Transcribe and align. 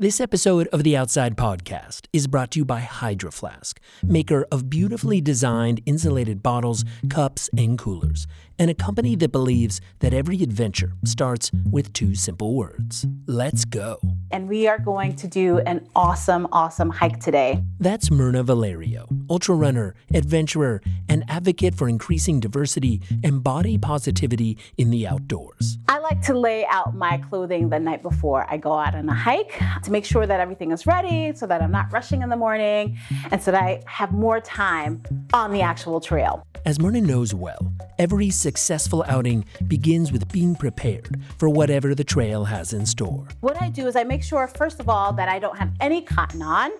This 0.00 0.20
episode 0.20 0.68
of 0.68 0.84
the 0.84 0.96
Outside 0.96 1.36
Podcast 1.36 2.06
is 2.12 2.28
brought 2.28 2.52
to 2.52 2.60
you 2.60 2.64
by 2.64 2.78
Hydro 2.78 3.32
Flask, 3.32 3.80
maker 4.00 4.46
of 4.52 4.70
beautifully 4.70 5.20
designed 5.20 5.80
insulated 5.86 6.40
bottles, 6.40 6.84
cups, 7.10 7.50
and 7.58 7.76
coolers, 7.76 8.28
and 8.60 8.70
a 8.70 8.74
company 8.74 9.16
that 9.16 9.32
believes 9.32 9.80
that 9.98 10.14
every 10.14 10.40
adventure 10.40 10.92
starts 11.04 11.50
with 11.68 11.92
two 11.92 12.14
simple 12.14 12.54
words 12.54 13.08
Let's 13.26 13.64
go. 13.64 13.98
And 14.30 14.48
we 14.48 14.68
are 14.68 14.78
going 14.78 15.16
to 15.16 15.26
do 15.26 15.58
an 15.58 15.88
awesome, 15.96 16.46
awesome 16.52 16.90
hike 16.90 17.18
today. 17.18 17.64
That's 17.80 18.08
Mirna 18.08 18.44
Valerio, 18.44 19.08
ultra 19.28 19.56
runner, 19.56 19.96
adventurer, 20.14 20.80
and 21.08 21.24
advocate 21.28 21.74
for 21.74 21.88
increasing 21.88 22.38
diversity 22.38 23.02
and 23.24 23.42
body 23.42 23.78
positivity 23.78 24.58
in 24.76 24.90
the 24.90 25.08
outdoors. 25.08 25.78
I 25.88 25.98
like 25.98 26.22
to 26.22 26.38
lay 26.38 26.64
out 26.66 26.94
my 26.94 27.18
clothing 27.18 27.70
the 27.70 27.80
night 27.80 28.02
before 28.02 28.46
I 28.48 28.58
go 28.58 28.74
out 28.74 28.94
on 28.94 29.08
a 29.08 29.14
hike 29.14 29.60
to 29.88 29.92
make 29.92 30.04
sure 30.04 30.26
that 30.26 30.38
everything 30.38 30.70
is 30.70 30.86
ready 30.86 31.34
so 31.34 31.46
that 31.46 31.62
I'm 31.62 31.72
not 31.72 31.90
rushing 31.92 32.22
in 32.22 32.28
the 32.28 32.36
morning 32.36 32.98
and 33.30 33.42
so 33.42 33.50
that 33.50 33.62
I 33.62 33.82
have 33.86 34.12
more 34.12 34.38
time 34.38 35.02
on 35.32 35.50
the 35.50 35.62
actual 35.62 35.98
trail. 36.00 36.46
As 36.66 36.78
Mirna 36.78 37.02
knows 37.02 37.34
well, 37.34 37.72
every 37.98 38.30
successful 38.30 39.04
outing 39.08 39.46
begins 39.66 40.12
with 40.12 40.30
being 40.30 40.54
prepared 40.54 41.20
for 41.38 41.48
whatever 41.48 41.94
the 41.94 42.04
trail 42.04 42.44
has 42.44 42.74
in 42.74 42.84
store. 42.84 43.26
What 43.40 43.60
I 43.62 43.70
do 43.70 43.86
is 43.86 43.96
I 43.96 44.04
make 44.04 44.22
sure, 44.22 44.46
first 44.46 44.78
of 44.78 44.88
all, 44.88 45.12
that 45.14 45.28
I 45.28 45.38
don't 45.38 45.56
have 45.56 45.72
any 45.80 46.02
cotton 46.02 46.42
on, 46.42 46.70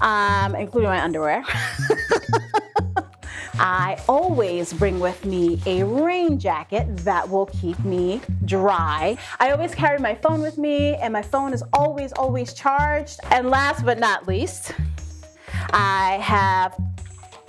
um, 0.00 0.54
including 0.54 0.88
my 0.88 1.02
underwear. 1.02 1.44
I 3.58 3.98
always 4.08 4.72
bring 4.72 5.00
with 5.00 5.24
me 5.24 5.60
a 5.66 5.82
rain 5.82 6.38
jacket 6.38 6.86
that 6.98 7.28
will 7.28 7.46
keep 7.46 7.78
me 7.84 8.20
dry. 8.44 9.16
I 9.40 9.50
always 9.50 9.74
carry 9.74 9.98
my 9.98 10.14
phone 10.14 10.40
with 10.40 10.58
me, 10.58 10.94
and 10.96 11.12
my 11.12 11.22
phone 11.22 11.52
is 11.52 11.62
always, 11.72 12.12
always 12.12 12.52
charged. 12.52 13.18
And 13.30 13.48
last 13.48 13.84
but 13.84 13.98
not 13.98 14.28
least, 14.28 14.72
I 15.70 16.18
have 16.22 16.76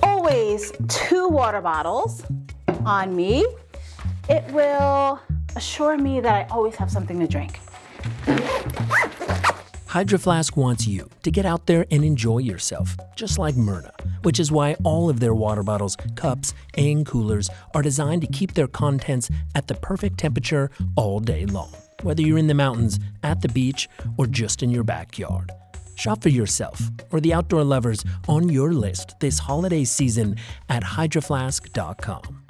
always 0.02 0.72
two 0.88 1.28
water 1.28 1.62
bottles 1.62 2.24
on 2.86 3.16
me. 3.16 3.46
It 4.30 4.44
will 4.52 5.20
assure 5.56 5.98
me 5.98 6.20
that 6.22 6.34
I 6.34 6.44
always 6.54 6.76
have 6.76 6.90
something 6.90 7.20
to 7.20 7.28
drink. 7.28 7.60
Hydro 9.88 10.20
Flask 10.20 10.58
wants 10.58 10.86
you 10.86 11.10
to 11.24 11.32
get 11.32 11.46
out 11.46 11.66
there 11.66 11.86
and 11.92 12.04
enjoy 12.04 12.40
yourself, 12.40 12.96
just 13.16 13.40
like 13.40 13.56
Mirna, 13.56 13.92
which 14.24 14.38
is 14.38 14.52
why 14.52 14.76
all 14.84 15.10
of 15.10 15.22
their 15.22 15.34
water 15.34 15.64
bottles, 15.64 15.96
cups, 16.16 16.54
and 16.76 17.06
coolers 17.06 17.50
are 17.74 17.82
designed 17.82 18.22
to 18.22 18.28
keep 18.28 18.54
their 18.54 18.68
contents 18.68 19.30
at 19.56 19.68
the 19.68 19.76
perfect 19.76 20.18
temperature 20.18 20.70
all 20.98 21.22
day 21.22 21.46
long, 21.46 21.72
whether 22.04 22.22
you're 22.22 22.38
in 22.38 22.48
the 22.48 22.54
mountains, 22.54 23.00
at 23.24 23.42
the 23.42 23.48
beach, 23.50 23.88
or 24.18 24.28
just 24.28 24.62
in 24.62 24.70
your 24.70 24.84
backyard. 24.84 25.52
Shop 25.96 26.22
for 26.22 26.30
yourself 26.30 26.82
or 27.12 27.20
the 27.22 27.34
outdoor 27.34 27.64
lovers 27.64 28.04
on 28.28 28.50
your 28.50 28.74
list 28.74 29.16
this 29.20 29.40
holiday 29.40 29.84
season 29.84 30.36
at 30.70 30.84
hydroflask.com. 30.84 32.44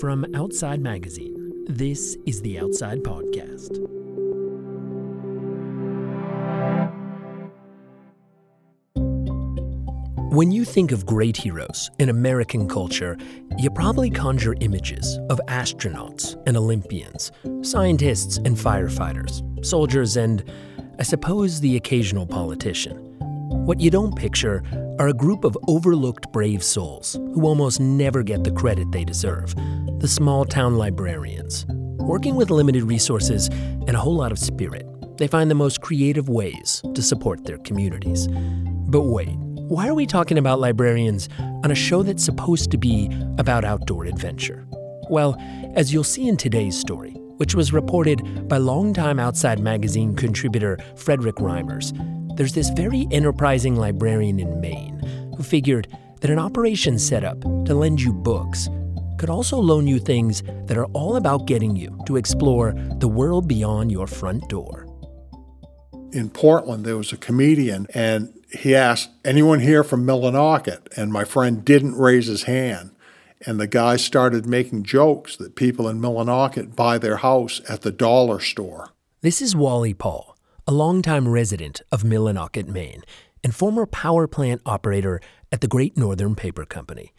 From 0.00 0.26
Outside 0.34 0.80
Magazine, 0.80 1.33
this 1.66 2.16
is 2.26 2.42
the 2.42 2.58
Outside 2.58 3.02
Podcast. 3.02 3.78
When 10.34 10.50
you 10.50 10.64
think 10.64 10.92
of 10.92 11.06
great 11.06 11.36
heroes 11.36 11.90
in 11.98 12.08
American 12.10 12.68
culture, 12.68 13.16
you 13.56 13.70
probably 13.70 14.10
conjure 14.10 14.54
images 14.60 15.18
of 15.30 15.40
astronauts 15.48 16.36
and 16.46 16.56
Olympians, 16.56 17.32
scientists 17.62 18.36
and 18.38 18.56
firefighters, 18.56 19.64
soldiers, 19.64 20.16
and, 20.16 20.44
I 20.98 21.02
suppose, 21.02 21.60
the 21.60 21.76
occasional 21.76 22.26
politician. 22.26 22.96
What 23.64 23.80
you 23.80 23.90
don't 23.90 24.14
picture 24.14 24.62
are 24.98 25.08
a 25.08 25.14
group 25.14 25.44
of 25.44 25.56
overlooked 25.66 26.30
brave 26.32 26.62
souls 26.62 27.14
who 27.14 27.46
almost 27.46 27.80
never 27.80 28.22
get 28.22 28.44
the 28.44 28.52
credit 28.52 28.90
they 28.92 29.04
deserve 29.04 29.54
the 30.04 30.08
small 30.08 30.44
town 30.44 30.76
librarians. 30.76 31.64
Working 31.66 32.34
with 32.34 32.50
limited 32.50 32.82
resources 32.82 33.48
and 33.48 33.92
a 33.92 33.98
whole 33.98 34.16
lot 34.16 34.32
of 34.32 34.38
spirit, 34.38 34.86
they 35.16 35.26
find 35.26 35.50
the 35.50 35.54
most 35.54 35.80
creative 35.80 36.28
ways 36.28 36.82
to 36.94 37.00
support 37.00 37.46
their 37.46 37.56
communities. 37.56 38.28
But 38.28 39.04
wait, 39.04 39.34
why 39.34 39.88
are 39.88 39.94
we 39.94 40.04
talking 40.04 40.36
about 40.36 40.60
librarians 40.60 41.30
on 41.38 41.70
a 41.70 41.74
show 41.74 42.02
that's 42.02 42.22
supposed 42.22 42.70
to 42.72 42.76
be 42.76 43.10
about 43.38 43.64
outdoor 43.64 44.04
adventure? 44.04 44.66
Well, 45.08 45.38
as 45.74 45.90
you'll 45.90 46.04
see 46.04 46.28
in 46.28 46.36
today's 46.36 46.78
story, 46.78 47.12
which 47.38 47.54
was 47.54 47.72
reported 47.72 48.46
by 48.46 48.58
longtime 48.58 49.18
Outside 49.18 49.58
Magazine 49.58 50.14
contributor 50.14 50.76
Frederick 50.96 51.36
Reimers, 51.36 51.96
there's 52.36 52.52
this 52.52 52.68
very 52.68 53.08
enterprising 53.10 53.76
librarian 53.76 54.38
in 54.38 54.60
Maine 54.60 54.98
who 55.34 55.42
figured 55.42 55.88
that 56.20 56.30
an 56.30 56.38
operation 56.38 56.98
set 56.98 57.24
up 57.24 57.40
to 57.40 57.74
lend 57.74 58.02
you 58.02 58.12
books 58.12 58.68
could 59.24 59.30
also 59.30 59.56
loan 59.56 59.86
you 59.86 59.98
things 59.98 60.42
that 60.66 60.76
are 60.76 60.84
all 60.92 61.16
about 61.16 61.46
getting 61.46 61.74
you 61.74 61.98
to 62.04 62.16
explore 62.16 62.74
the 62.98 63.08
world 63.08 63.48
beyond 63.48 63.90
your 63.90 64.06
front 64.06 64.46
door. 64.50 64.86
In 66.12 66.28
Portland, 66.28 66.84
there 66.84 66.98
was 66.98 67.10
a 67.10 67.16
comedian, 67.16 67.86
and 67.94 68.38
he 68.52 68.74
asked, 68.74 69.08
Anyone 69.24 69.60
here 69.60 69.82
from 69.82 70.04
Millinocket? 70.04 70.94
And 70.94 71.10
my 71.10 71.24
friend 71.24 71.64
didn't 71.64 71.94
raise 71.94 72.26
his 72.26 72.42
hand. 72.42 72.94
And 73.46 73.58
the 73.58 73.66
guy 73.66 73.96
started 73.96 74.44
making 74.44 74.82
jokes 74.82 75.36
that 75.36 75.56
people 75.56 75.88
in 75.88 76.02
Millinocket 76.02 76.76
buy 76.76 76.98
their 76.98 77.16
house 77.16 77.62
at 77.66 77.80
the 77.80 77.92
dollar 77.92 78.40
store. 78.40 78.90
This 79.22 79.40
is 79.40 79.56
Wally 79.56 79.94
Paul, 79.94 80.36
a 80.66 80.72
longtime 80.72 81.28
resident 81.28 81.80
of 81.90 82.02
Millinocket, 82.02 82.68
Maine, 82.68 83.02
and 83.42 83.54
former 83.54 83.86
power 83.86 84.26
plant 84.26 84.60
operator 84.66 85.18
at 85.50 85.62
the 85.62 85.66
Great 85.66 85.96
Northern 85.96 86.34
Paper 86.34 86.66
Company. 86.66 87.14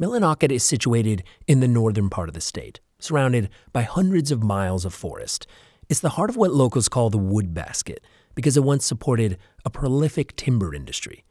Millinocket 0.00 0.52
is 0.52 0.62
situated 0.62 1.24
in 1.48 1.58
the 1.58 1.66
northern 1.66 2.08
part 2.08 2.28
of 2.28 2.34
the 2.34 2.40
state, 2.40 2.78
surrounded 3.00 3.48
by 3.72 3.82
hundreds 3.82 4.30
of 4.30 4.44
miles 4.44 4.84
of 4.84 4.94
forest. 4.94 5.44
It's 5.88 5.98
the 5.98 6.10
heart 6.10 6.30
of 6.30 6.36
what 6.36 6.52
locals 6.52 6.88
call 6.88 7.10
the 7.10 7.18
wood 7.18 7.52
basket 7.52 8.04
because 8.36 8.56
it 8.56 8.62
once 8.62 8.86
supported 8.86 9.36
a 9.64 9.70
prolific 9.70 10.36
timber 10.36 10.72
industry. 10.72 11.24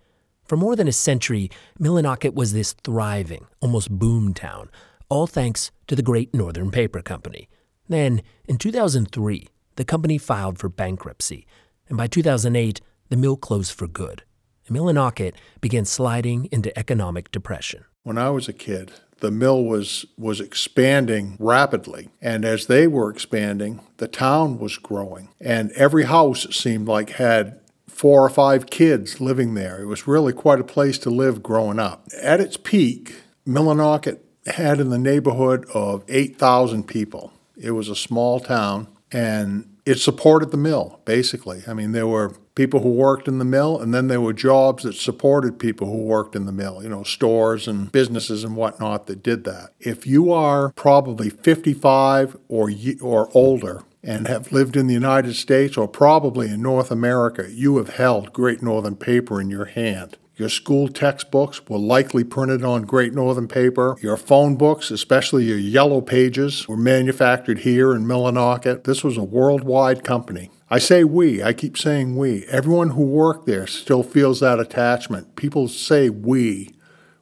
For 0.44 0.58
more 0.58 0.76
than 0.76 0.90
a 0.90 0.92
century, 0.92 1.50
Millinocket 1.80 2.34
was 2.34 2.52
this 2.52 2.74
thriving, 2.84 3.48
almost 3.62 3.90
boom 3.90 4.34
town, 4.34 4.70
all 5.08 5.28
thanks 5.28 5.72
to 5.88 5.96
the 5.96 6.02
Great 6.02 6.34
Northern 6.34 6.70
Paper 6.70 7.02
Company. 7.02 7.48
Then, 7.88 8.22
in 8.50 8.58
2003, 8.58 9.48
the 9.78 9.86
company 9.86 10.18
filed 10.18 10.60
for 10.60 10.68
bankruptcy, 10.68 11.48
and 11.88 11.98
by 11.98 12.08
2008, 12.08 12.82
the 13.08 13.16
mill 13.16 13.38
closed 13.38 13.72
for 13.72 13.88
good. 13.88 14.24
Millinocket 14.70 15.36
began 15.62 15.86
sliding 15.86 16.50
into 16.52 16.78
economic 16.78 17.32
depression. 17.32 17.86
When 18.08 18.18
I 18.18 18.30
was 18.30 18.48
a 18.48 18.54
kid, 18.54 18.94
the 19.20 19.32
mill 19.32 19.66
was 19.66 20.06
was 20.18 20.40
expanding 20.40 21.36
rapidly. 21.42 22.08
And 22.22 22.46
as 22.46 22.68
they 22.68 22.88
were 22.88 23.10
expanding 23.10 23.82
the 23.98 24.08
town 24.08 24.60
was 24.60 24.78
growing. 24.78 25.28
And 25.42 25.74
every 25.74 26.06
house 26.06 26.46
it 26.46 26.54
seemed 26.54 26.88
like 26.88 27.10
had 27.10 27.60
four 27.86 28.24
or 28.24 28.30
five 28.30 28.68
kids 28.68 29.20
living 29.20 29.56
there. 29.56 29.82
It 29.82 29.88
was 29.88 30.08
really 30.08 30.32
quite 30.32 30.62
a 30.62 30.64
place 30.64 30.98
to 31.00 31.10
live 31.10 31.44
growing 31.44 31.80
up. 31.80 32.08
At 32.22 32.40
its 32.40 32.56
peak 32.56 33.16
millinocket 33.46 34.20
had 34.46 34.80
in 34.80 34.90
the 34.90 34.98
neighborhood 34.98 35.66
of 35.74 36.06
8000 36.08 36.88
people. 36.88 37.34
It 37.58 37.72
was 37.72 37.90
a 37.90 37.96
small 37.96 38.40
town 38.40 38.88
and 39.12 39.68
it 39.88 40.00
supported 40.00 40.52
the 40.52 40.58
mill 40.58 41.00
basically 41.06 41.64
i 41.68 41.74
mean 41.74 41.92
there 41.92 42.08
were 42.08 42.34
people 42.58 42.80
who 42.80 42.90
worked 42.90 43.28
in 43.28 43.38
the 43.38 43.46
mill, 43.46 43.80
and 43.80 43.94
then 43.94 44.08
there 44.08 44.20
were 44.20 44.34
jobs 44.34 44.84
that 44.84 44.96
supported 44.96 45.60
people 45.60 45.86
who 45.88 46.04
worked 46.04 46.36
in 46.36 46.48
the 46.48 46.52
mill, 46.52 46.82
you 46.82 46.90
know, 46.90 47.04
stores 47.04 47.68
and 47.68 47.92
businesses 47.92 48.44
and 48.44 48.56
whatnot 48.56 49.06
that 49.06 49.22
did 49.22 49.44
that. 49.44 49.70
If 49.80 50.08
you 50.08 50.34
are 50.34 50.72
probably 50.72 51.30
55 51.30 52.36
or, 52.48 52.72
or 53.00 53.30
older, 53.36 53.84
and 54.04 54.28
have 54.28 54.52
lived 54.52 54.78
in 54.78 54.88
the 54.88 54.94
United 54.94 55.36
States 55.36 55.76
or 55.76 55.88
probably 55.88 56.50
in 56.50 56.62
North 56.62 56.92
America, 56.92 57.52
you 57.52 57.78
have 57.78 57.90
held 57.90 58.32
Great 58.32 58.62
Northern 58.62 58.96
paper 58.96 59.42
in 59.42 59.50
your 59.50 59.66
hand. 59.66 60.18
Your 60.38 60.50
school 60.50 60.88
textbooks 60.88 61.68
were 61.68 61.80
likely 61.80 62.24
printed 62.24 62.64
on 62.64 62.84
Great 62.84 63.14
Northern 63.14 63.48
paper. 63.48 63.98
Your 64.02 64.18
phone 64.18 64.56
books, 64.56 64.92
especially 64.92 65.46
your 65.46 65.58
yellow 65.58 66.00
pages, 66.00 66.68
were 66.68 66.78
manufactured 66.78 67.60
here 67.60 67.96
in 67.96 68.06
Millinocket. 68.06 68.84
This 68.84 69.04
was 69.04 69.18
a 69.18 69.24
worldwide 69.24 70.04
company. 70.04 70.52
I 70.70 70.78
say 70.78 71.04
we, 71.04 71.42
I 71.42 71.54
keep 71.54 71.76
saying 71.76 72.18
we. 72.18 72.46
Everyone 72.46 72.92
who 72.92 73.02
worked 73.02 73.48
there 73.48 73.66
still 73.66 74.04
feels 74.04 74.40
that 74.42 74.60
attachment. 74.60 75.36
People 75.36 75.68
say 75.68 76.10
we 76.10 76.70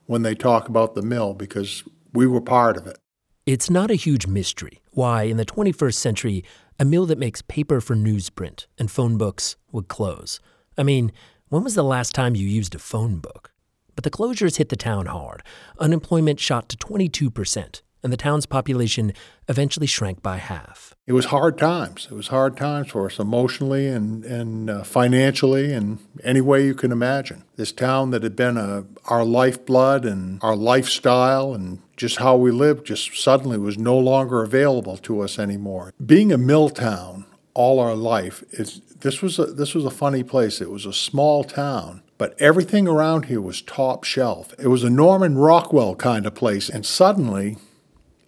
when 0.08 0.24
they 0.24 0.36
talk 0.36 0.68
about 0.68 0.94
the 0.94 1.02
mill 1.02 1.34
because 1.34 1.84
we 2.12 2.28
were 2.28 2.42
part 2.42 2.76
of 2.76 2.86
it. 2.86 3.00
It's 3.46 3.70
not 3.70 3.92
a 3.92 3.96
huge 3.96 4.28
mystery 4.28 4.82
why, 4.96 5.24
in 5.24 5.38
the 5.38 5.46
21st 5.46 5.94
century, 5.94 6.44
a 6.80 6.86
mill 6.86 7.06
that 7.06 7.18
makes 7.18 7.42
paper 7.42 7.80
for 7.80 7.96
newsprint 7.96 8.66
and 8.78 8.90
phone 8.90 9.18
books 9.18 9.56
would 9.72 9.88
close. 9.88 10.40
I 10.78 10.84
mean, 10.84 11.12
when 11.50 11.64
was 11.64 11.76
the 11.76 11.84
last 11.84 12.16
time 12.16 12.36
you 12.36 12.48
used 12.48 12.74
a 12.74 12.80
phone 12.80 13.20
book? 13.20 13.52
But 13.94 14.04
the 14.04 14.10
closures 14.10 14.58
hit 14.58 14.70
the 14.70 14.76
town 14.76 15.06
hard. 15.06 15.44
Unemployment 15.80 16.40
shot 16.40 16.70
to 16.70 16.78
22%, 16.78 17.82
and 18.02 18.12
the 18.12 18.18
town's 18.18 18.48
population 18.48 19.14
eventually 19.48 19.86
shrank 19.86 20.24
by 20.24 20.38
half. 20.38 20.96
It 21.06 21.14
was 21.14 21.26
hard 21.26 21.60
times. 21.60 22.08
It 22.10 22.16
was 22.16 22.30
hard 22.30 22.58
times 22.58 22.90
for 22.90 23.06
us 23.06 23.20
emotionally 23.20 23.88
and, 23.88 24.26
and 24.26 24.72
uh, 24.72 24.84
financially 24.84 25.72
and 25.72 26.00
any 26.24 26.42
way 26.42 26.66
you 26.66 26.74
can 26.74 26.92
imagine. 26.92 27.44
This 27.58 27.72
town 27.72 28.10
that 28.10 28.24
had 28.24 28.36
been 28.36 28.58
a, 28.58 28.86
our 29.06 29.24
lifeblood 29.24 30.04
and 30.04 30.40
our 30.42 30.56
lifestyle 30.56 31.54
and 31.54 31.80
just 31.96 32.18
how 32.18 32.36
we 32.38 32.50
lived 32.50 32.88
just 32.88 33.16
suddenly 33.16 33.60
was 33.60 33.78
no 33.78 33.98
longer 34.00 34.42
available 34.42 34.98
to 34.98 35.22
us 35.22 35.38
anymore. 35.38 35.94
Being 36.04 36.32
a 36.32 36.40
mill 36.40 36.70
town 36.70 37.26
all 37.54 37.80
our 37.80 37.96
life, 37.96 38.44
it's, 38.52 38.82
this, 39.06 39.22
was 39.22 39.40
a, 39.40 39.46
this 39.46 39.74
was 39.74 39.86
a 39.86 39.90
funny 39.92 40.24
place. 40.24 40.60
It 40.60 40.70
was 40.70 40.86
a 40.86 40.94
small 40.94 41.44
town 41.44 42.02
but 42.18 42.40
everything 42.40 42.88
around 42.88 43.26
here 43.26 43.42
was 43.42 43.62
top 43.62 44.04
shelf. 44.04 44.54
It 44.58 44.68
was 44.68 44.84
a 44.84 44.90
Norman 44.90 45.38
Rockwell 45.38 45.96
kind 45.96 46.26
of 46.26 46.34
place, 46.34 46.70
and 46.70 46.86
suddenly 46.86 47.58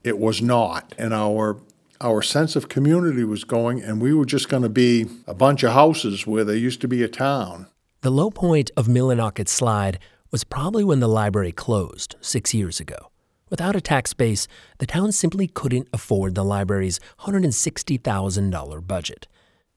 it 0.03 0.17
was 0.17 0.41
not. 0.41 0.93
And 0.97 1.13
our 1.13 1.57
our 1.99 2.21
sense 2.21 2.55
of 2.55 2.69
community 2.69 3.23
was 3.23 3.43
going, 3.43 3.81
and 3.81 3.99
we 3.99 4.13
were 4.13 4.25
just 4.25 4.49
going 4.49 4.61
to 4.61 4.69
be 4.69 5.07
a 5.25 5.33
bunch 5.33 5.63
of 5.63 5.73
houses 5.73 6.27
where 6.27 6.43
there 6.43 6.55
used 6.55 6.79
to 6.81 6.87
be 6.87 7.01
a 7.01 7.07
town. 7.07 7.67
The 8.01 8.11
low 8.11 8.29
point 8.29 8.69
of 8.77 8.85
Millinocket's 8.85 9.51
slide 9.51 9.97
was 10.29 10.43
probably 10.43 10.83
when 10.83 10.99
the 10.99 11.07
library 11.07 11.51
closed 11.51 12.15
six 12.21 12.53
years 12.53 12.79
ago. 12.79 13.09
Without 13.49 13.75
a 13.75 13.81
tax 13.81 14.13
base, 14.13 14.47
the 14.77 14.85
town 14.85 15.11
simply 15.11 15.47
couldn't 15.47 15.87
afford 15.91 16.35
the 16.35 16.43
library's 16.43 16.99
$160,000 17.21 18.87
budget. 18.87 19.27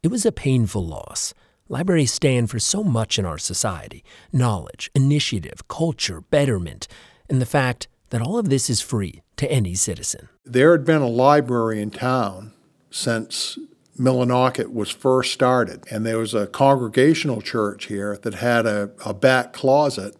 It 0.02 0.10
was 0.10 0.24
a 0.24 0.32
painful 0.32 0.86
loss. 0.86 1.34
Libraries 1.68 2.10
stand 2.10 2.48
for 2.48 2.58
so 2.58 2.82
much 2.82 3.18
in 3.18 3.26
our 3.26 3.36
society 3.36 4.02
knowledge, 4.32 4.90
initiative, 4.94 5.68
culture, 5.68 6.22
betterment, 6.22 6.88
and 7.28 7.38
the 7.38 7.46
fact 7.46 7.86
that 8.08 8.22
all 8.22 8.38
of 8.38 8.48
this 8.48 8.70
is 8.70 8.80
free 8.80 9.20
to 9.36 9.50
any 9.52 9.74
citizen. 9.74 10.30
There 10.46 10.72
had 10.72 10.86
been 10.86 11.02
a 11.02 11.06
library 11.06 11.82
in 11.82 11.90
town 11.90 12.54
since 12.90 13.58
Millinocket 13.98 14.72
was 14.72 14.90
first 14.90 15.34
started, 15.34 15.84
and 15.90 16.06
there 16.06 16.16
was 16.16 16.32
a 16.32 16.46
congregational 16.46 17.42
church 17.42 17.86
here 17.86 18.18
that 18.22 18.34
had 18.34 18.64
a, 18.64 18.90
a 19.04 19.12
back 19.12 19.52
closet 19.52 20.16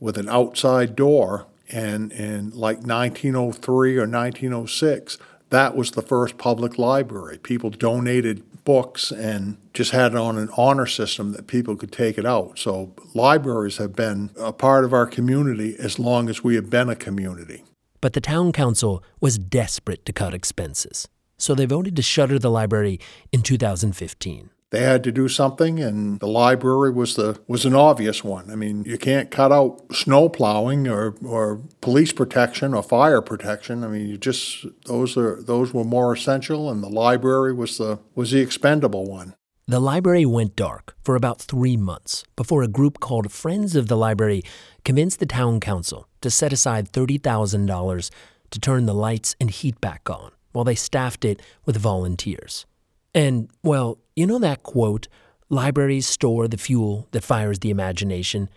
with 0.00 0.18
an 0.18 0.28
outside 0.28 0.96
door. 0.96 1.46
And 1.70 2.10
in 2.10 2.50
like 2.50 2.78
1903 2.78 3.96
or 3.96 4.00
1906, 4.00 5.16
that 5.52 5.76
was 5.76 5.90
the 5.90 6.02
first 6.02 6.38
public 6.38 6.78
library. 6.78 7.38
People 7.38 7.68
donated 7.68 8.42
books 8.64 9.12
and 9.12 9.58
just 9.74 9.90
had 9.90 10.12
it 10.12 10.18
on 10.18 10.38
an 10.38 10.48
honor 10.56 10.86
system 10.86 11.32
that 11.32 11.46
people 11.46 11.76
could 11.76 11.92
take 11.92 12.16
it 12.16 12.24
out. 12.24 12.58
So 12.58 12.94
libraries 13.14 13.76
have 13.76 13.94
been 13.94 14.30
a 14.38 14.52
part 14.52 14.84
of 14.84 14.94
our 14.94 15.06
community 15.06 15.76
as 15.78 15.98
long 15.98 16.30
as 16.30 16.42
we 16.42 16.54
have 16.54 16.70
been 16.70 16.88
a 16.88 16.96
community. 16.96 17.64
But 18.00 18.14
the 18.14 18.20
town 18.20 18.52
council 18.52 19.04
was 19.20 19.38
desperate 19.38 20.06
to 20.06 20.12
cut 20.12 20.32
expenses. 20.32 21.06
So 21.36 21.54
they 21.54 21.66
voted 21.66 21.96
to 21.96 22.02
shutter 22.02 22.38
the 22.38 22.50
library 22.50 22.98
in 23.30 23.42
2015 23.42 24.48
they 24.72 24.80
had 24.80 25.04
to 25.04 25.12
do 25.12 25.28
something, 25.28 25.78
and 25.78 26.18
the 26.18 26.26
library 26.26 26.90
was 26.90 27.14
the 27.14 27.38
was 27.46 27.66
an 27.66 27.74
obvious 27.74 28.24
one. 28.24 28.50
I 28.50 28.56
mean, 28.56 28.84
you 28.84 28.96
can't 28.96 29.30
cut 29.30 29.52
out 29.52 29.82
snow 29.92 30.30
plowing 30.30 30.88
or, 30.88 31.14
or 31.22 31.60
police 31.82 32.10
protection 32.10 32.72
or 32.72 32.82
fire 32.82 33.20
protection. 33.20 33.84
I 33.84 33.88
mean, 33.88 34.08
you 34.08 34.16
just 34.16 34.64
those 34.86 35.14
are 35.18 35.42
those 35.42 35.74
were 35.74 35.84
more 35.84 36.14
essential, 36.14 36.70
and 36.70 36.82
the 36.82 36.88
library 36.88 37.52
was 37.52 37.76
the 37.76 37.98
was 38.14 38.30
the 38.30 38.40
expendable 38.40 39.04
one. 39.04 39.34
The 39.68 39.78
library 39.78 40.24
went 40.24 40.56
dark 40.56 40.96
for 41.04 41.16
about 41.16 41.40
three 41.40 41.76
months 41.76 42.24
before 42.34 42.62
a 42.62 42.68
group 42.68 42.98
called 42.98 43.30
Friends 43.30 43.76
of 43.76 43.88
the 43.88 43.96
Library 43.96 44.42
convinced 44.84 45.20
the 45.20 45.26
town 45.26 45.60
council 45.60 46.08
to 46.20 46.30
set 46.30 46.52
aside 46.52 46.90
$30,000 46.90 48.10
to 48.50 48.58
turn 48.58 48.86
the 48.86 48.94
lights 48.94 49.36
and 49.40 49.50
heat 49.50 49.80
back 49.80 50.10
on 50.10 50.32
while 50.50 50.64
they 50.64 50.74
staffed 50.74 51.24
it 51.24 51.40
with 51.64 51.76
volunteers. 51.76 52.66
And, 53.14 53.50
well, 53.62 53.98
you 54.16 54.26
know 54.26 54.38
that 54.38 54.62
quote, 54.62 55.08
libraries 55.48 56.06
store 56.06 56.48
the 56.48 56.56
fuel 56.56 57.08
that 57.12 57.22
fires 57.22 57.58
the 57.58 57.70
imagination? 57.70 58.48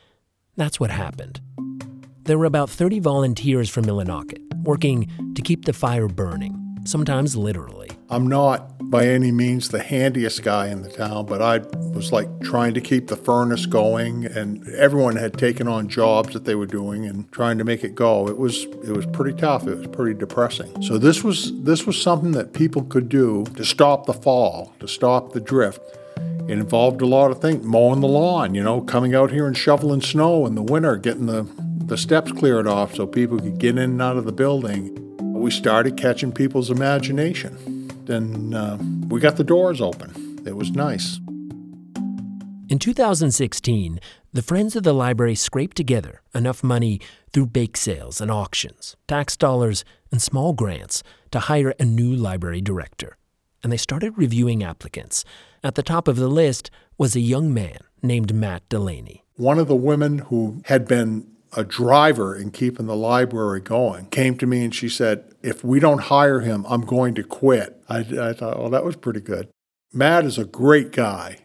That's 0.56 0.80
what 0.80 0.92
happened. 0.92 1.42
There 2.24 2.38
were 2.38 2.46
about 2.46 2.70
30 2.70 3.00
volunteers 3.00 3.70
from 3.70 3.86
Millinocket 3.86 4.40
working 4.64 5.10
to 5.36 5.42
keep 5.42 5.66
the 5.66 5.74
fire 5.74 6.08
burning, 6.08 6.80
sometimes 6.86 7.36
literally. 7.36 7.90
I'm 8.08 8.28
not 8.28 8.90
by 8.92 9.08
any 9.08 9.32
means 9.32 9.70
the 9.70 9.82
handiest 9.82 10.44
guy 10.44 10.68
in 10.68 10.84
the 10.84 10.90
town, 10.90 11.26
but 11.26 11.42
I 11.42 11.60
was 11.96 12.12
like 12.12 12.28
trying 12.42 12.76
to 12.76 12.82
keep 12.82 13.08
the 13.08 13.16
furnace 13.16 13.66
going, 13.66 14.26
and 14.26 14.68
everyone 14.76 15.16
had 15.16 15.40
taken 15.40 15.68
on 15.68 15.90
jobs 15.90 16.34
that 16.34 16.46
they 16.46 16.54
were 16.54 16.68
doing 16.68 17.06
and 17.08 17.32
trying 17.32 17.58
to 17.58 17.64
make 17.64 17.84
it 17.84 17.96
go. 17.96 18.28
It 18.28 18.38
was 18.38 18.64
it 18.64 18.96
was 18.96 19.08
pretty 19.08 19.36
tough. 19.36 19.66
It 19.66 19.76
was 19.76 19.88
pretty 19.88 20.18
depressing. 20.18 20.84
So 20.84 21.00
this 21.00 21.24
was 21.24 21.52
this 21.64 21.88
was 21.88 22.00
something 22.00 22.34
that 22.34 22.54
people 22.54 22.84
could 22.84 23.10
do 23.10 23.44
to 23.56 23.66
stop 23.66 24.06
the 24.06 24.14
fall, 24.14 24.74
to 24.80 24.88
stop 24.88 25.34
the 25.34 25.42
drift. 25.42 25.82
It 26.48 26.52
involved 26.52 27.02
a 27.02 27.08
lot 27.08 27.32
of 27.32 27.42
things, 27.42 27.66
mowing 27.66 28.02
the 28.02 28.08
lawn, 28.08 28.54
you 28.54 28.64
know, 28.64 28.82
coming 28.82 29.16
out 29.16 29.32
here 29.32 29.48
and 29.48 29.58
shoveling 29.58 30.02
snow 30.02 30.46
in 30.46 30.54
the 30.54 30.62
winter, 30.62 30.96
getting 30.96 31.26
the 31.26 31.48
the 31.86 31.98
steps 31.98 32.32
cleared 32.32 32.68
off 32.68 32.94
so 32.94 33.08
people 33.08 33.40
could 33.40 33.58
get 33.58 33.72
in 33.72 33.80
and 33.80 34.02
out 34.02 34.18
of 34.18 34.26
the 34.26 34.32
building. 34.32 35.02
We 35.20 35.50
started 35.50 35.98
catching 35.98 36.32
people's 36.32 36.70
imagination 36.70 37.75
and 38.10 38.56
uh, 38.56 38.78
we 39.08 39.20
got 39.20 39.38
the 39.38 39.44
doors 39.44 39.82
open. 39.82 40.44
It 40.46 40.56
was 40.56 40.72
nice. 40.72 41.20
In 42.68 42.80
2016, 42.80 44.00
the 44.34 44.42
Friends 44.42 44.76
of 44.76 44.84
the 44.84 44.94
Library 44.94 45.36
scraped 45.36 45.78
together 45.78 46.22
enough 46.34 46.64
money 46.64 47.00
through 47.32 47.48
bake 47.48 47.78
sales 47.78 48.20
and 48.20 48.32
auctions, 48.32 48.96
tax 49.08 49.38
dollars, 49.38 49.86
and 50.12 50.22
small 50.22 50.54
grants 50.54 51.04
to 51.32 51.40
hire 51.42 51.74
a 51.80 51.86
new 51.86 52.16
library 52.16 52.62
director. 52.62 53.18
And 53.64 53.72
they 53.72 53.78
started 53.78 54.18
reviewing 54.18 54.64
applicants. 54.64 55.24
At 55.64 55.76
the 55.76 55.84
top 55.84 56.08
of 56.08 56.16
the 56.16 56.28
list 56.28 56.72
was 56.98 57.16
a 57.16 57.20
young 57.20 57.54
man 57.54 57.78
named 58.02 58.34
Matt 58.34 58.68
Delaney. 58.70 59.24
One 59.36 59.60
of 59.60 59.68
the 59.68 59.76
women 59.76 60.20
who 60.20 60.62
had 60.66 60.88
been 60.88 61.35
a 61.54 61.64
driver 61.64 62.36
in 62.36 62.52
keeping 62.52 62.86
the 62.86 62.96
library 62.96 63.62
going, 63.62 64.08
came 64.08 64.38
to 64.38 64.46
me 64.46 64.64
and 64.64 64.76
she 64.76 64.90
said, 64.90 65.24
If 65.42 65.64
we 65.64 65.80
don't 65.80 66.02
hire 66.04 66.42
him, 66.42 66.66
I'm 66.68 66.82
going 66.82 67.16
to 67.16 67.24
quit. 67.24 67.82
I, 67.90 68.00
I 68.00 68.34
thought, 68.34 68.60
well, 68.60 68.70
that 68.70 68.86
was 68.86 68.96
pretty 68.96 69.22
good. 69.22 69.50
Matt 69.94 70.26
is 70.26 70.38
a 70.38 70.46
great 70.46 70.92
guy, 70.92 71.38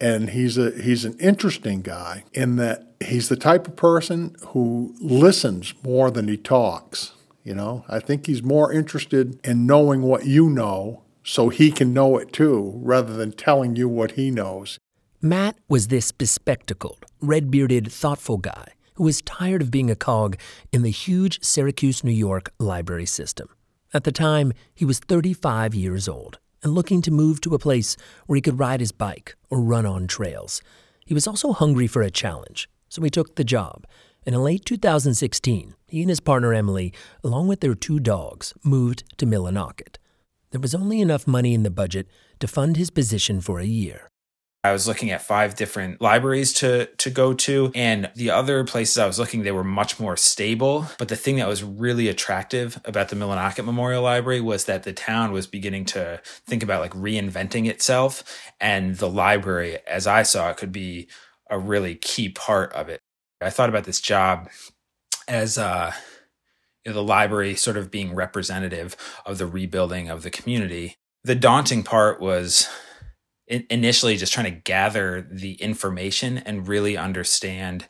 and 0.00 0.30
he's 0.30 0.58
a 0.58 0.70
he's 0.72 1.04
an 1.04 1.16
interesting 1.18 1.80
guy 1.80 2.24
in 2.32 2.56
that 2.56 2.92
he's 3.02 3.28
the 3.28 3.36
type 3.36 3.66
of 3.66 3.76
person 3.76 4.36
who 4.48 4.94
listens 5.00 5.72
more 5.82 6.10
than 6.10 6.28
he 6.28 6.36
talks. 6.36 7.12
You 7.42 7.54
know, 7.54 7.84
I 7.88 8.00
think 8.00 8.26
he's 8.26 8.42
more 8.42 8.72
interested 8.72 9.38
in 9.44 9.66
knowing 9.66 10.02
what 10.02 10.26
you 10.26 10.48
know 10.48 11.02
so 11.22 11.48
he 11.48 11.70
can 11.70 11.94
know 11.94 12.18
it 12.18 12.32
too, 12.32 12.78
rather 12.82 13.14
than 13.14 13.32
telling 13.32 13.76
you 13.76 13.88
what 13.88 14.12
he 14.12 14.30
knows. 14.30 14.78
Matt 15.22 15.56
was 15.68 15.88
this 15.88 16.12
bespectacled, 16.12 17.06
red 17.22 17.50
bearded, 17.50 17.90
thoughtful 17.90 18.36
guy 18.36 18.74
who 18.94 19.04
was 19.04 19.22
tired 19.22 19.62
of 19.62 19.70
being 19.70 19.90
a 19.90 19.96
cog 19.96 20.36
in 20.72 20.82
the 20.82 20.90
huge 20.90 21.42
Syracuse, 21.42 22.04
New 22.04 22.12
York 22.12 22.52
library 22.58 23.06
system. 23.06 23.48
At 23.92 24.04
the 24.04 24.12
time, 24.12 24.52
he 24.74 24.84
was 24.84 24.98
35 24.98 25.74
years 25.74 26.08
old 26.08 26.38
and 26.62 26.74
looking 26.74 27.02
to 27.02 27.10
move 27.10 27.40
to 27.42 27.54
a 27.54 27.58
place 27.58 27.96
where 28.26 28.36
he 28.36 28.42
could 28.42 28.58
ride 28.58 28.80
his 28.80 28.92
bike 28.92 29.36
or 29.50 29.60
run 29.60 29.86
on 29.86 30.06
trails. 30.06 30.62
He 31.04 31.14
was 31.14 31.26
also 31.26 31.52
hungry 31.52 31.86
for 31.86 32.02
a 32.02 32.10
challenge, 32.10 32.68
so 32.88 33.02
he 33.02 33.10
took 33.10 33.36
the 33.36 33.44
job. 33.44 33.86
And 34.26 34.34
in 34.34 34.42
late 34.42 34.64
2016, 34.64 35.74
he 35.86 36.00
and 36.00 36.08
his 36.08 36.20
partner 36.20 36.54
Emily, 36.54 36.92
along 37.22 37.46
with 37.46 37.60
their 37.60 37.74
two 37.74 38.00
dogs, 38.00 38.54
moved 38.64 39.04
to 39.18 39.26
Millinocket. 39.26 39.98
There 40.50 40.60
was 40.60 40.74
only 40.74 41.00
enough 41.00 41.26
money 41.26 41.52
in 41.52 41.62
the 41.62 41.70
budget 41.70 42.08
to 42.40 42.48
fund 42.48 42.76
his 42.76 42.90
position 42.90 43.40
for 43.40 43.58
a 43.58 43.64
year. 43.64 44.08
I 44.64 44.72
was 44.72 44.88
looking 44.88 45.10
at 45.10 45.20
five 45.20 45.54
different 45.54 46.00
libraries 46.00 46.54
to 46.54 46.86
to 46.86 47.10
go 47.10 47.34
to 47.34 47.70
and 47.74 48.10
the 48.16 48.30
other 48.30 48.64
places 48.64 48.96
I 48.96 49.06
was 49.06 49.18
looking 49.18 49.42
they 49.42 49.52
were 49.52 49.62
much 49.62 50.00
more 50.00 50.16
stable 50.16 50.86
but 50.98 51.08
the 51.08 51.16
thing 51.16 51.36
that 51.36 51.46
was 51.46 51.62
really 51.62 52.08
attractive 52.08 52.80
about 52.86 53.10
the 53.10 53.16
Millinocket 53.16 53.66
Memorial 53.66 54.02
Library 54.02 54.40
was 54.40 54.64
that 54.64 54.84
the 54.84 54.94
town 54.94 55.32
was 55.32 55.46
beginning 55.46 55.84
to 55.86 56.20
think 56.46 56.62
about 56.62 56.80
like 56.80 56.94
reinventing 56.94 57.68
itself 57.68 58.24
and 58.58 58.96
the 58.96 59.08
library 59.08 59.78
as 59.86 60.06
I 60.06 60.22
saw 60.22 60.48
it 60.48 60.56
could 60.56 60.72
be 60.72 61.08
a 61.50 61.58
really 61.58 61.94
key 61.94 62.30
part 62.30 62.72
of 62.72 62.88
it. 62.88 63.00
I 63.42 63.50
thought 63.50 63.68
about 63.68 63.84
this 63.84 64.00
job 64.00 64.48
as 65.28 65.58
uh 65.58 65.92
you 66.86 66.92
know, 66.92 66.94
the 66.94 67.02
library 67.02 67.54
sort 67.54 67.76
of 67.76 67.90
being 67.90 68.14
representative 68.14 68.96
of 69.26 69.36
the 69.36 69.46
rebuilding 69.46 70.08
of 70.08 70.22
the 70.22 70.30
community. 70.30 70.96
The 71.22 71.34
daunting 71.34 71.82
part 71.82 72.20
was 72.20 72.68
initially 73.46 74.16
just 74.16 74.32
trying 74.32 74.52
to 74.52 74.60
gather 74.60 75.26
the 75.30 75.54
information 75.54 76.38
and 76.38 76.66
really 76.66 76.96
understand 76.96 77.86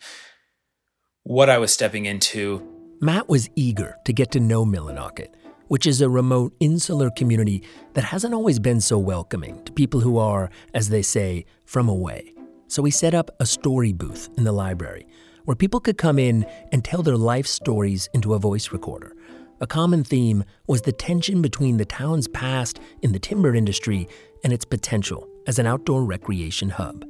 what 1.23 1.49
I 1.49 1.59
was 1.59 1.73
stepping 1.73 2.07
into. 2.07 2.67
Matt 3.01 3.29
was 3.29 3.49
eager 3.55 3.97
to 4.05 4.13
get 4.13 4.31
to 4.33 4.41
know 4.41 4.65
Millinocket, 4.65 5.29
which 5.69 5.87
is 5.87 6.01
a 6.01 6.09
remote, 6.09 6.55
insular 6.61 7.11
community 7.11 7.63
that 7.95 8.05
hasn't 8.05 8.35
always 8.35 8.59
been 8.59 8.81
so 8.81 8.99
welcoming 8.99 9.63
to 9.65 9.73
people 9.73 10.01
who 10.01 10.19
are, 10.19 10.51
as 10.75 10.89
they 10.89 11.03
say, 11.03 11.45
from 11.65 11.89
away. 11.89 12.35
So 12.67 12.83
he 12.85 12.91
set 12.91 13.15
up 13.15 13.31
a 13.41 13.47
story 13.47 13.93
booth 13.93 14.29
in 14.37 14.45
the 14.45 14.53
library 14.53 15.07
where 15.45 15.55
people 15.55 15.81
could 15.81 15.99
come 15.99 16.19
in 16.19 16.47
and 16.73 16.83
tell 16.83 17.03
their 17.03 17.17
life 17.17 17.47
stories 17.47 18.09
into 18.15 18.35
a 18.35 18.39
voice 18.39 18.73
recorder. 18.73 19.15
A 19.61 19.67
common 19.67 20.03
theme 20.03 20.43
was 20.67 20.83
the 20.83 20.93
tension 20.93 21.43
between 21.43 21.77
the 21.77 21.85
town's 21.85 22.29
past 22.29 22.81
in 23.03 23.13
the 23.13 23.19
timber 23.19 23.55
industry 23.55 24.09
and 24.43 24.53
its 24.53 24.65
potential 24.65 25.29
as 25.47 25.59
an 25.59 25.67
outdoor 25.67 26.05
recreation 26.05 26.71
hub. 26.71 27.05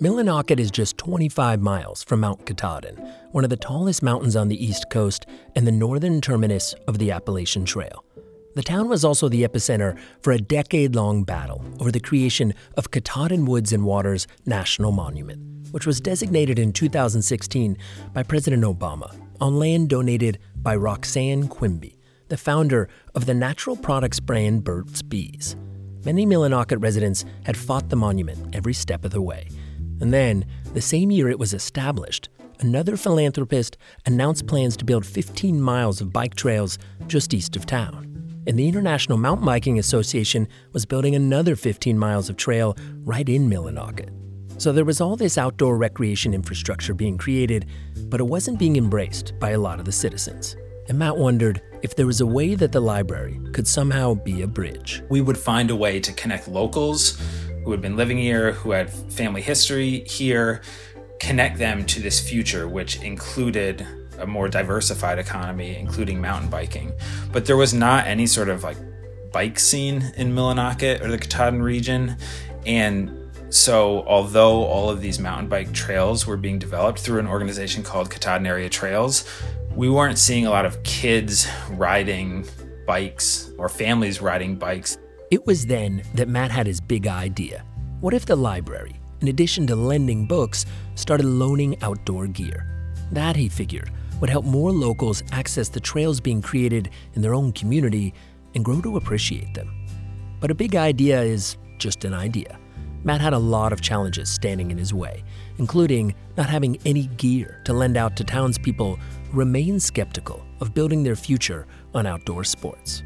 Millinocket 0.00 0.60
is 0.60 0.70
just 0.70 0.96
25 0.98 1.60
miles 1.60 2.04
from 2.04 2.20
Mount 2.20 2.46
Katahdin, 2.46 2.96
one 3.32 3.42
of 3.42 3.50
the 3.50 3.56
tallest 3.56 4.02
mountains 4.02 4.36
on 4.36 4.46
the 4.48 4.64
East 4.64 4.86
Coast 4.90 5.26
and 5.56 5.66
the 5.66 5.72
northern 5.72 6.20
terminus 6.20 6.72
of 6.86 6.98
the 6.98 7.10
Appalachian 7.10 7.64
Trail. 7.64 8.04
The 8.54 8.62
town 8.62 8.88
was 8.88 9.04
also 9.04 9.28
the 9.28 9.42
epicenter 9.42 9.98
for 10.20 10.32
a 10.32 10.38
decade 10.38 10.94
long 10.94 11.24
battle 11.24 11.64
over 11.80 11.90
the 11.90 12.00
creation 12.00 12.54
of 12.76 12.90
Katahdin 12.90 13.44
Woods 13.44 13.72
and 13.72 13.84
Waters 13.84 14.26
National 14.46 14.92
Monument, 14.92 15.40
which 15.72 15.86
was 15.86 16.00
designated 16.00 16.58
in 16.58 16.72
2016 16.72 17.76
by 18.12 18.22
President 18.22 18.64
Obama 18.64 19.16
on 19.40 19.58
land 19.58 19.88
donated 19.88 20.38
by 20.56 20.74
Roxanne 20.74 21.48
Quimby, 21.48 21.98
the 22.28 22.36
founder 22.36 22.88
of 23.14 23.26
the 23.26 23.34
natural 23.34 23.76
products 23.76 24.20
brand 24.20 24.64
Burt's 24.64 25.02
Bees. 25.02 25.56
Many 26.08 26.26
Millinocket 26.26 26.82
residents 26.82 27.24
had 27.44 27.56
fought 27.56 27.90
the 27.90 27.96
monument 27.96 28.56
every 28.56 28.74
step 28.74 29.04
of 29.04 29.10
the 29.10 29.22
way 29.22 29.46
and 30.00 30.12
then, 30.12 30.46
the 30.74 30.80
same 30.80 31.10
year 31.10 31.28
it 31.28 31.38
was 31.38 31.54
established, 31.54 32.28
another 32.60 32.96
philanthropist 32.96 33.76
announced 34.06 34.46
plans 34.46 34.76
to 34.76 34.84
build 34.84 35.04
15 35.04 35.60
miles 35.60 36.00
of 36.00 36.12
bike 36.12 36.34
trails 36.34 36.78
just 37.06 37.34
east 37.34 37.56
of 37.56 37.66
town. 37.66 38.04
And 38.46 38.58
the 38.58 38.68
International 38.68 39.18
Mountain 39.18 39.44
Biking 39.44 39.78
Association 39.78 40.48
was 40.72 40.86
building 40.86 41.14
another 41.14 41.56
15 41.56 41.98
miles 41.98 42.30
of 42.30 42.36
trail 42.36 42.76
right 43.00 43.28
in 43.28 43.50
Millinocket. 43.50 44.10
So 44.60 44.72
there 44.72 44.84
was 44.84 45.00
all 45.00 45.16
this 45.16 45.38
outdoor 45.38 45.76
recreation 45.76 46.32
infrastructure 46.32 46.94
being 46.94 47.18
created, 47.18 47.66
but 48.06 48.20
it 48.20 48.26
wasn't 48.26 48.58
being 48.58 48.76
embraced 48.76 49.38
by 49.38 49.50
a 49.50 49.60
lot 49.60 49.78
of 49.78 49.84
the 49.84 49.92
citizens. 49.92 50.56
And 50.88 50.98
Matt 50.98 51.18
wondered 51.18 51.60
if 51.82 51.94
there 51.94 52.06
was 52.06 52.20
a 52.20 52.26
way 52.26 52.54
that 52.54 52.72
the 52.72 52.80
library 52.80 53.38
could 53.52 53.68
somehow 53.68 54.14
be 54.14 54.42
a 54.42 54.46
bridge. 54.46 55.02
We 55.10 55.20
would 55.20 55.36
find 55.36 55.70
a 55.70 55.76
way 55.76 56.00
to 56.00 56.12
connect 56.14 56.48
locals 56.48 57.20
who 57.64 57.70
had 57.72 57.82
been 57.82 57.96
living 57.96 58.16
here, 58.16 58.52
who 58.52 58.70
had 58.70 58.90
family 58.90 59.42
history 59.42 60.04
here, 60.06 60.62
connect 61.20 61.58
them 61.58 61.84
to 61.84 62.00
this 62.00 62.20
future, 62.20 62.68
which 62.68 63.02
included 63.02 63.86
a 64.18 64.26
more 64.26 64.48
diversified 64.48 65.18
economy, 65.18 65.76
including 65.76 66.20
mountain 66.20 66.48
biking. 66.48 66.92
But 67.32 67.44
there 67.44 67.56
was 67.56 67.74
not 67.74 68.06
any 68.06 68.26
sort 68.26 68.48
of 68.48 68.64
like 68.64 68.78
bike 69.30 69.58
scene 69.58 70.12
in 70.16 70.34
Millinocket 70.34 71.02
or 71.02 71.08
the 71.08 71.18
Katahdin 71.18 71.62
region. 71.62 72.16
And 72.64 73.30
so, 73.50 74.04
although 74.06 74.64
all 74.64 74.90
of 74.90 75.00
these 75.00 75.18
mountain 75.18 75.48
bike 75.48 75.72
trails 75.72 76.26
were 76.26 76.36
being 76.36 76.58
developed 76.58 76.98
through 76.98 77.18
an 77.18 77.26
organization 77.26 77.82
called 77.82 78.10
Katahdin 78.10 78.46
Area 78.46 78.68
Trails, 78.68 79.24
we 79.78 79.88
weren't 79.88 80.18
seeing 80.18 80.44
a 80.44 80.50
lot 80.50 80.66
of 80.66 80.82
kids 80.82 81.46
riding 81.70 82.44
bikes 82.84 83.52
or 83.58 83.68
families 83.68 84.20
riding 84.20 84.56
bikes. 84.56 84.98
It 85.30 85.46
was 85.46 85.66
then 85.66 86.02
that 86.14 86.26
Matt 86.26 86.50
had 86.50 86.66
his 86.66 86.80
big 86.80 87.06
idea. 87.06 87.64
What 88.00 88.12
if 88.12 88.26
the 88.26 88.34
library, 88.34 88.98
in 89.20 89.28
addition 89.28 89.68
to 89.68 89.76
lending 89.76 90.26
books, 90.26 90.66
started 90.96 91.26
loaning 91.26 91.80
outdoor 91.80 92.26
gear? 92.26 92.66
That, 93.12 93.36
he 93.36 93.48
figured, 93.48 93.92
would 94.20 94.30
help 94.30 94.44
more 94.44 94.72
locals 94.72 95.22
access 95.30 95.68
the 95.68 95.78
trails 95.78 96.20
being 96.20 96.42
created 96.42 96.90
in 97.14 97.22
their 97.22 97.34
own 97.34 97.52
community 97.52 98.14
and 98.56 98.64
grow 98.64 98.80
to 98.80 98.96
appreciate 98.96 99.54
them. 99.54 99.86
But 100.40 100.50
a 100.50 100.56
big 100.56 100.74
idea 100.74 101.22
is 101.22 101.56
just 101.78 102.04
an 102.04 102.14
idea. 102.14 102.58
Matt 103.04 103.20
had 103.20 103.32
a 103.32 103.38
lot 103.38 103.72
of 103.72 103.80
challenges 103.80 104.28
standing 104.28 104.72
in 104.72 104.76
his 104.76 104.92
way, 104.92 105.22
including 105.58 106.16
not 106.36 106.48
having 106.48 106.78
any 106.84 107.06
gear 107.16 107.62
to 107.64 107.72
lend 107.72 107.96
out 107.96 108.16
to 108.16 108.24
townspeople 108.24 108.98
remain 109.32 109.80
skeptical 109.80 110.44
of 110.60 110.74
building 110.74 111.02
their 111.02 111.16
future 111.16 111.66
on 111.94 112.06
outdoor 112.06 112.44
sports. 112.44 113.02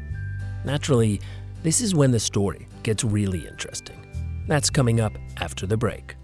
Naturally, 0.65 1.19
this 1.63 1.81
is 1.81 1.95
when 1.95 2.11
the 2.11 2.19
story 2.19 2.67
gets 2.83 3.03
really 3.03 3.47
interesting. 3.47 3.97
That's 4.47 4.69
coming 4.69 4.99
up 4.99 5.13
after 5.39 5.65
the 5.65 5.77
break. 5.77 6.15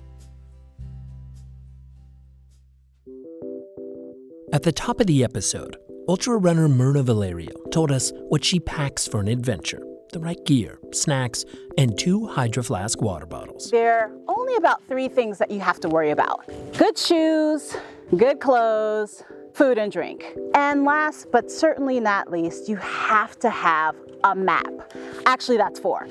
At 4.51 4.63
the 4.63 4.71
top 4.71 4.99
of 4.99 5.07
the 5.07 5.23
episode, 5.23 5.77
ultra 6.07 6.37
runner 6.37 6.67
Mirna 6.67 7.03
Valerio 7.03 7.51
told 7.71 7.91
us 7.91 8.11
what 8.29 8.43
she 8.43 8.59
packs 8.59 9.07
for 9.07 9.19
an 9.19 9.27
adventure 9.27 9.83
the 10.11 10.19
right 10.19 10.43
gear, 10.45 10.79
snacks, 10.91 11.45
and 11.77 11.95
two 11.97 12.25
Hydro 12.25 12.63
Flask 12.63 12.99
water 12.99 13.27
bottles. 13.27 13.69
There 13.69 13.99
are 13.99 14.11
only 14.27 14.55
about 14.55 14.81
three 14.87 15.07
things 15.07 15.37
that 15.37 15.51
you 15.51 15.59
have 15.59 15.79
to 15.81 15.89
worry 15.89 16.09
about 16.09 16.49
good 16.77 16.97
shoes, 16.97 17.77
good 18.17 18.39
clothes, 18.39 19.21
food 19.59 19.77
and 19.77 19.91
drink. 19.91 20.25
And 20.55 20.85
last 20.85 21.27
but 21.33 21.51
certainly 21.51 21.99
not 21.99 22.31
least, 22.31 22.69
you 22.69 22.77
have 22.77 23.37
to 23.39 23.49
have 23.49 23.93
a 24.23 24.33
map. 24.33 24.93
Actually, 25.25 25.57
that's 25.57 25.77
four. 25.81 26.07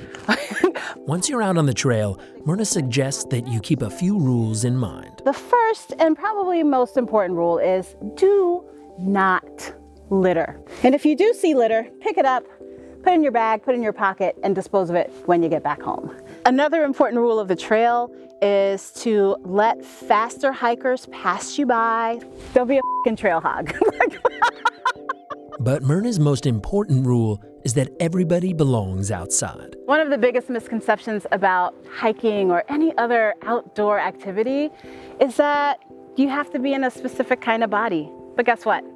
Once 0.97 1.31
you're 1.31 1.41
out 1.41 1.57
on 1.57 1.65
the 1.65 1.73
trail, 1.73 2.21
Mirna 2.47 2.67
suggests 2.67 3.25
that 3.31 3.49
you 3.49 3.61
keep 3.61 3.81
a 3.81 3.89
few 3.89 4.19
rules 4.19 4.65
in 4.65 4.77
mind. 4.77 5.23
The 5.25 5.33
first 5.33 5.95
and 5.99 6.15
probably 6.15 6.63
most 6.63 6.99
important 6.99 7.39
rule 7.39 7.57
is 7.57 7.97
do 8.17 8.63
not 8.99 9.73
litter. 10.11 10.61
And 10.83 10.95
if 10.95 11.07
you 11.07 11.17
do 11.17 11.33
see 11.33 11.55
litter, 11.55 11.89
pick 12.03 12.19
it 12.19 12.27
up, 12.27 12.45
put 13.03 13.13
it 13.13 13.15
in 13.15 13.23
your 13.23 13.33
bag, 13.33 13.63
put 13.63 13.73
it 13.73 13.79
in 13.79 13.83
your 13.83 13.95
pocket, 13.95 14.37
and 14.43 14.55
dispose 14.55 14.91
of 14.91 14.97
it 14.97 15.11
when 15.25 15.43
you 15.43 15.49
get 15.49 15.63
back 15.63 15.81
home. 15.81 16.15
Another 16.49 16.83
important 16.83 17.21
rule 17.21 17.39
of 17.39 17.47
the 17.47 17.55
trail 17.55 18.11
is 18.41 18.91
to 19.03 19.37
let 19.45 19.85
faster 19.85 20.51
hikers 20.51 21.05
pass 21.13 21.59
you 21.59 21.67
by. 21.67 22.19
Don't 22.55 22.67
be 22.67 22.77
a 22.77 22.79
f***ing 22.79 23.17
trail 23.17 23.39
hog. 23.39 23.75
but 25.61 25.83
Mirna's 25.83 26.19
most 26.19 26.47
important 26.47 27.07
rule 27.07 27.39
is 27.65 27.75
that 27.75 27.91
everybody 28.01 28.55
belongs 28.55 29.11
outside. 29.11 29.77
One 29.85 30.01
of 30.01 30.09
the 30.09 30.17
biggest 30.17 30.49
misconceptions 30.49 31.27
about 31.33 31.75
hiking 31.93 32.51
or 32.51 32.65
any 32.71 32.97
other 32.97 33.35
outdoor 33.43 33.99
activity 34.01 34.71
is 35.21 35.37
that 35.37 35.85
you 36.17 36.31
have 36.31 36.51
to 36.53 36.59
be 36.59 36.73
in 36.73 36.83
a 36.83 36.91
specific 36.91 37.43
kind 37.43 37.63
of 37.63 37.69
body. 37.69 38.11
But 38.37 38.47
guess 38.47 38.65
what? 38.65 38.87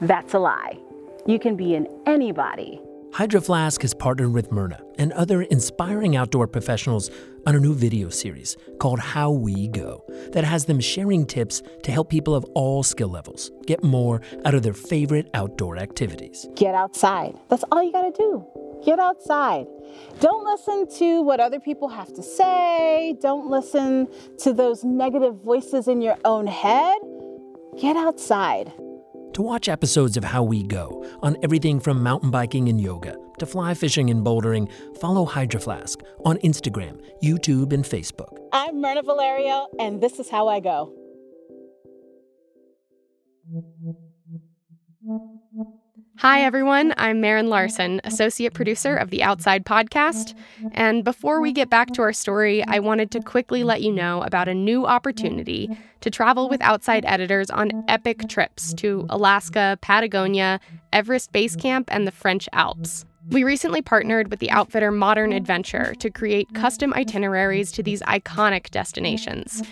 That's 0.00 0.34
a 0.34 0.40
lie. 0.40 0.76
You 1.24 1.38
can 1.38 1.54
be 1.54 1.76
in 1.76 1.86
any 2.04 2.32
body. 2.32 2.80
Hydro 3.12 3.40
Flask 3.40 3.82
has 3.82 3.92
partnered 3.92 4.32
with 4.32 4.50
Mirna 4.50 4.80
and 4.96 5.12
other 5.12 5.42
inspiring 5.42 6.14
outdoor 6.14 6.46
professionals 6.46 7.10
on 7.44 7.56
a 7.56 7.60
new 7.60 7.74
video 7.74 8.08
series 8.08 8.56
called 8.78 9.00
How 9.00 9.32
We 9.32 9.66
Go 9.68 10.04
that 10.32 10.44
has 10.44 10.66
them 10.66 10.78
sharing 10.78 11.26
tips 11.26 11.60
to 11.82 11.90
help 11.90 12.08
people 12.08 12.36
of 12.36 12.44
all 12.54 12.84
skill 12.84 13.08
levels 13.08 13.50
get 13.66 13.82
more 13.82 14.22
out 14.44 14.54
of 14.54 14.62
their 14.62 14.72
favorite 14.72 15.28
outdoor 15.34 15.76
activities. 15.76 16.46
Get 16.54 16.74
outside. 16.74 17.36
That's 17.48 17.64
all 17.72 17.82
you 17.82 17.90
got 17.90 18.14
to 18.14 18.16
do. 18.16 18.46
Get 18.84 19.00
outside. 19.00 19.66
Don't 20.20 20.44
listen 20.44 20.86
to 20.98 21.22
what 21.22 21.40
other 21.40 21.58
people 21.58 21.88
have 21.88 22.12
to 22.14 22.22
say. 22.22 23.16
Don't 23.20 23.50
listen 23.50 24.06
to 24.38 24.52
those 24.52 24.84
negative 24.84 25.34
voices 25.42 25.88
in 25.88 26.00
your 26.00 26.16
own 26.24 26.46
head. 26.46 26.96
Get 27.78 27.96
outside. 27.96 28.72
To 29.34 29.42
watch 29.42 29.68
episodes 29.68 30.16
of 30.16 30.24
How 30.24 30.42
We 30.42 30.64
Go 30.64 31.06
on 31.22 31.36
everything 31.42 31.78
from 31.78 32.02
mountain 32.02 32.30
biking 32.30 32.68
and 32.68 32.80
yoga 32.80 33.16
to 33.38 33.46
fly 33.46 33.74
fishing 33.74 34.10
and 34.10 34.24
bouldering, 34.24 34.68
follow 34.98 35.24
Hydro 35.24 35.60
Flask 35.60 36.00
on 36.24 36.36
Instagram, 36.38 37.00
YouTube, 37.22 37.72
and 37.72 37.84
Facebook. 37.84 38.36
I'm 38.52 38.76
Mirna 38.82 39.04
Valerio, 39.04 39.68
and 39.78 40.00
this 40.00 40.18
is 40.18 40.28
How 40.28 40.48
I 40.48 40.58
Go. 40.58 40.99
Hi, 46.20 46.42
everyone. 46.42 46.92
I'm 46.98 47.22
Marin 47.22 47.48
Larson, 47.48 47.98
associate 48.04 48.52
producer 48.52 48.94
of 48.94 49.08
the 49.08 49.22
Outside 49.22 49.64
Podcast. 49.64 50.34
And 50.72 51.02
before 51.02 51.40
we 51.40 51.50
get 51.50 51.70
back 51.70 51.92
to 51.92 52.02
our 52.02 52.12
story, 52.12 52.62
I 52.62 52.78
wanted 52.78 53.10
to 53.12 53.22
quickly 53.22 53.64
let 53.64 53.80
you 53.80 53.90
know 53.90 54.20
about 54.20 54.46
a 54.46 54.52
new 54.52 54.84
opportunity 54.84 55.70
to 56.02 56.10
travel 56.10 56.50
with 56.50 56.60
outside 56.60 57.06
editors 57.06 57.48
on 57.48 57.70
epic 57.88 58.28
trips 58.28 58.74
to 58.74 59.06
Alaska, 59.08 59.78
Patagonia, 59.80 60.60
Everest 60.92 61.32
Base 61.32 61.56
Camp, 61.56 61.88
and 61.90 62.06
the 62.06 62.12
French 62.12 62.50
Alps. 62.52 63.06
We 63.30 63.42
recently 63.42 63.80
partnered 63.80 64.28
with 64.28 64.40
the 64.40 64.50
outfitter 64.50 64.90
Modern 64.90 65.32
Adventure 65.32 65.94
to 66.00 66.10
create 66.10 66.52
custom 66.52 66.92
itineraries 66.92 67.72
to 67.72 67.82
these 67.82 68.02
iconic 68.02 68.70
destinations. 68.70 69.62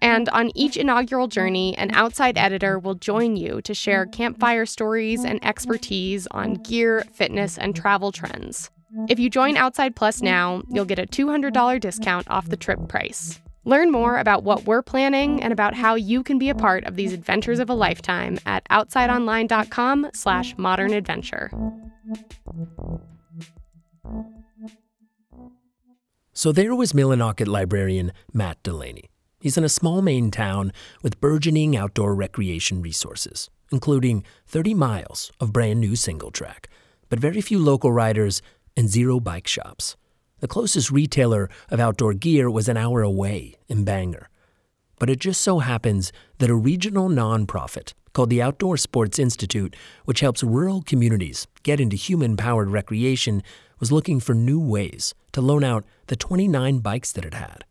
And 0.00 0.28
on 0.28 0.50
each 0.54 0.76
inaugural 0.76 1.28
journey, 1.28 1.76
an 1.76 1.90
outside 1.92 2.38
editor 2.38 2.78
will 2.78 2.94
join 2.94 3.36
you 3.36 3.60
to 3.62 3.74
share 3.74 4.06
campfire 4.06 4.66
stories 4.66 5.24
and 5.24 5.44
expertise 5.44 6.26
on 6.30 6.54
gear, 6.54 7.04
fitness, 7.12 7.58
and 7.58 7.74
travel 7.74 8.12
trends. 8.12 8.70
If 9.08 9.18
you 9.18 9.28
join 9.28 9.56
Outside 9.56 9.94
Plus 9.94 10.22
now, 10.22 10.62
you'll 10.70 10.84
get 10.84 10.98
a 10.98 11.06
$200 11.06 11.80
discount 11.80 12.30
off 12.30 12.48
the 12.48 12.56
trip 12.56 12.88
price. 12.88 13.38
Learn 13.64 13.92
more 13.92 14.18
about 14.18 14.44
what 14.44 14.64
we're 14.64 14.82
planning 14.82 15.42
and 15.42 15.52
about 15.52 15.74
how 15.74 15.94
you 15.94 16.22
can 16.22 16.38
be 16.38 16.48
a 16.48 16.54
part 16.54 16.84
of 16.84 16.96
these 16.96 17.12
adventures 17.12 17.58
of 17.58 17.68
a 17.68 17.74
lifetime 17.74 18.38
at 18.46 18.66
outsideonline.com 18.70 20.10
slash 20.14 20.56
modern 20.56 20.94
adventure. 20.94 21.50
So 26.32 26.52
there 26.52 26.74
was 26.74 26.92
Millinocket 26.92 27.46
librarian 27.46 28.12
Matt 28.32 28.62
Delaney. 28.62 29.10
He's 29.40 29.56
in 29.56 29.64
a 29.64 29.68
small 29.68 30.02
Maine 30.02 30.30
town 30.30 30.72
with 31.02 31.20
burgeoning 31.20 31.76
outdoor 31.76 32.14
recreation 32.14 32.82
resources. 32.82 33.50
including 33.70 34.24
30 34.46 34.74
miles 34.74 35.30
of 35.40 35.52
brand 35.52 35.80
new 35.80 35.94
single 35.96 36.30
track, 36.30 36.68
but 37.08 37.18
very 37.18 37.40
few 37.40 37.58
local 37.58 37.92
riders 37.92 38.40
and 38.76 38.88
zero 38.88 39.20
bike 39.20 39.46
shops. 39.46 39.96
The 40.40 40.48
closest 40.48 40.90
retailer 40.90 41.50
of 41.68 41.80
outdoor 41.80 42.14
gear 42.14 42.50
was 42.50 42.68
an 42.68 42.76
hour 42.76 43.02
away 43.02 43.56
in 43.68 43.84
Bangor. 43.84 44.28
But 44.98 45.10
it 45.10 45.20
just 45.20 45.40
so 45.40 45.58
happens 45.58 46.12
that 46.38 46.50
a 46.50 46.54
regional 46.54 47.08
nonprofit 47.08 47.92
called 48.12 48.30
the 48.30 48.42
Outdoor 48.42 48.76
Sports 48.76 49.18
Institute, 49.18 49.76
which 50.04 50.20
helps 50.20 50.42
rural 50.42 50.82
communities 50.82 51.46
get 51.62 51.78
into 51.80 51.96
human 51.96 52.36
powered 52.36 52.70
recreation, 52.70 53.42
was 53.78 53.92
looking 53.92 54.18
for 54.18 54.34
new 54.34 54.60
ways 54.60 55.14
to 55.32 55.40
loan 55.40 55.62
out 55.62 55.84
the 56.06 56.16
29 56.16 56.78
bikes 56.78 57.12
that 57.12 57.24
it 57.24 57.34
had. 57.34 57.64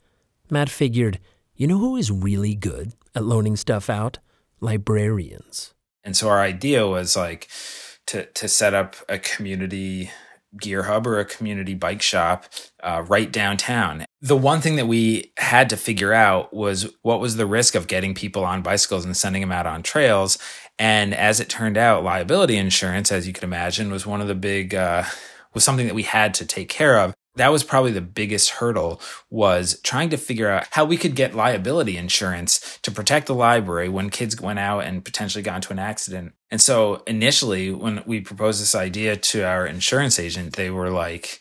Matt 0.50 0.70
figured, 0.70 1.20
you 1.58 1.66
know 1.66 1.80
who 1.80 1.98
is 1.98 2.12
really 2.12 2.54
good 2.54 2.94
at 3.16 3.24
loaning 3.24 3.56
stuff 3.56 3.90
out? 3.90 4.20
Librarians. 4.62 5.74
And 6.04 6.16
so 6.16 6.30
our 6.30 6.40
idea 6.40 6.88
was 6.88 7.16
like 7.16 7.48
to 8.06 8.26
to 8.26 8.48
set 8.48 8.76
up 8.76 8.96
a 9.10 9.18
community 9.18 10.12
gear 10.62 10.84
hub 10.84 11.08
or 11.08 11.20
a 11.20 11.26
community 11.26 11.74
bike 11.74 12.04
shop 12.04 12.46
uh, 12.82 13.04
right 13.08 13.32
downtown. 13.32 14.06
The 14.22 14.38
one 14.38 14.62
thing 14.62 14.76
that 14.76 14.86
we 14.86 15.34
had 15.38 15.70
to 15.72 15.78
figure 15.78 16.14
out 16.14 16.54
was 16.54 16.94
what 17.02 17.20
was 17.20 17.36
the 17.36 17.46
risk 17.48 17.74
of 17.74 17.88
getting 17.88 18.14
people 18.14 18.46
on 18.46 18.62
bicycles 18.62 19.04
and 19.04 19.18
sending 19.18 19.42
them 19.42 19.52
out 19.52 19.66
on 19.66 19.84
trails. 19.84 20.38
And 20.80 21.14
as 21.14 21.40
it 21.40 21.50
turned 21.50 21.78
out, 21.78 22.04
liability 22.04 22.56
insurance, 22.56 23.12
as 23.12 23.26
you 23.26 23.34
can 23.34 23.44
imagine, 23.44 23.92
was 23.92 24.06
one 24.06 24.22
of 24.22 24.28
the 24.28 24.36
big 24.36 24.76
uh, 24.76 25.06
was 25.56 25.64
something 25.64 25.88
that 25.88 25.96
we 25.96 26.04
had 26.04 26.36
to 26.36 26.46
take 26.46 26.70
care 26.70 27.00
of 27.00 27.16
that 27.38 27.52
was 27.52 27.64
probably 27.64 27.92
the 27.92 28.02
biggest 28.02 28.52
hurdle 28.52 29.02
was 29.30 29.80
trying 29.82 30.10
to 30.10 30.18
figure 30.18 30.50
out 30.50 30.68
how 30.72 30.86
we 30.86 30.98
could 30.98 31.16
get 31.16 31.36
liability 31.36 31.98
insurance 31.98 32.80
to 32.82 32.92
protect 32.92 33.28
the 33.28 33.36
library 33.36 33.90
when 33.90 34.10
kids 34.10 34.40
went 34.40 34.60
out 34.60 34.82
and 34.82 35.06
potentially 35.06 35.42
got 35.42 35.56
into 35.56 35.72
an 35.72 35.80
accident. 35.80 36.34
And 36.52 36.62
so 36.62 37.04
initially 37.08 37.72
when 37.72 38.04
we 38.06 38.22
proposed 38.22 38.62
this 38.62 38.76
idea 38.76 39.16
to 39.16 39.44
our 39.44 39.66
insurance 39.66 40.20
agent, 40.20 40.56
they 40.56 40.70
were 40.70 40.90
like, 40.90 41.40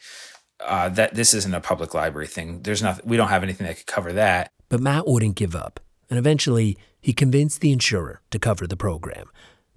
uh, 0.60 0.88
that 0.90 1.14
this 1.14 1.34
isn't 1.34 1.54
a 1.54 1.60
public 1.60 1.94
library 1.94 2.26
thing. 2.26 2.62
There's 2.62 2.82
nothing, 2.82 3.04
we 3.06 3.16
don't 3.16 3.28
have 3.28 3.42
anything 3.42 3.66
that 3.66 3.76
could 3.76 3.86
cover 3.86 4.12
that. 4.14 4.50
But 4.68 4.80
Matt 4.80 5.06
wouldn't 5.06 5.36
give 5.36 5.54
up. 5.54 5.80
And 6.08 6.18
eventually 6.18 6.78
he 7.00 7.12
convinced 7.12 7.60
the 7.60 7.72
insurer 7.72 8.20
to 8.30 8.38
cover 8.38 8.66
the 8.66 8.76
program. 8.76 9.28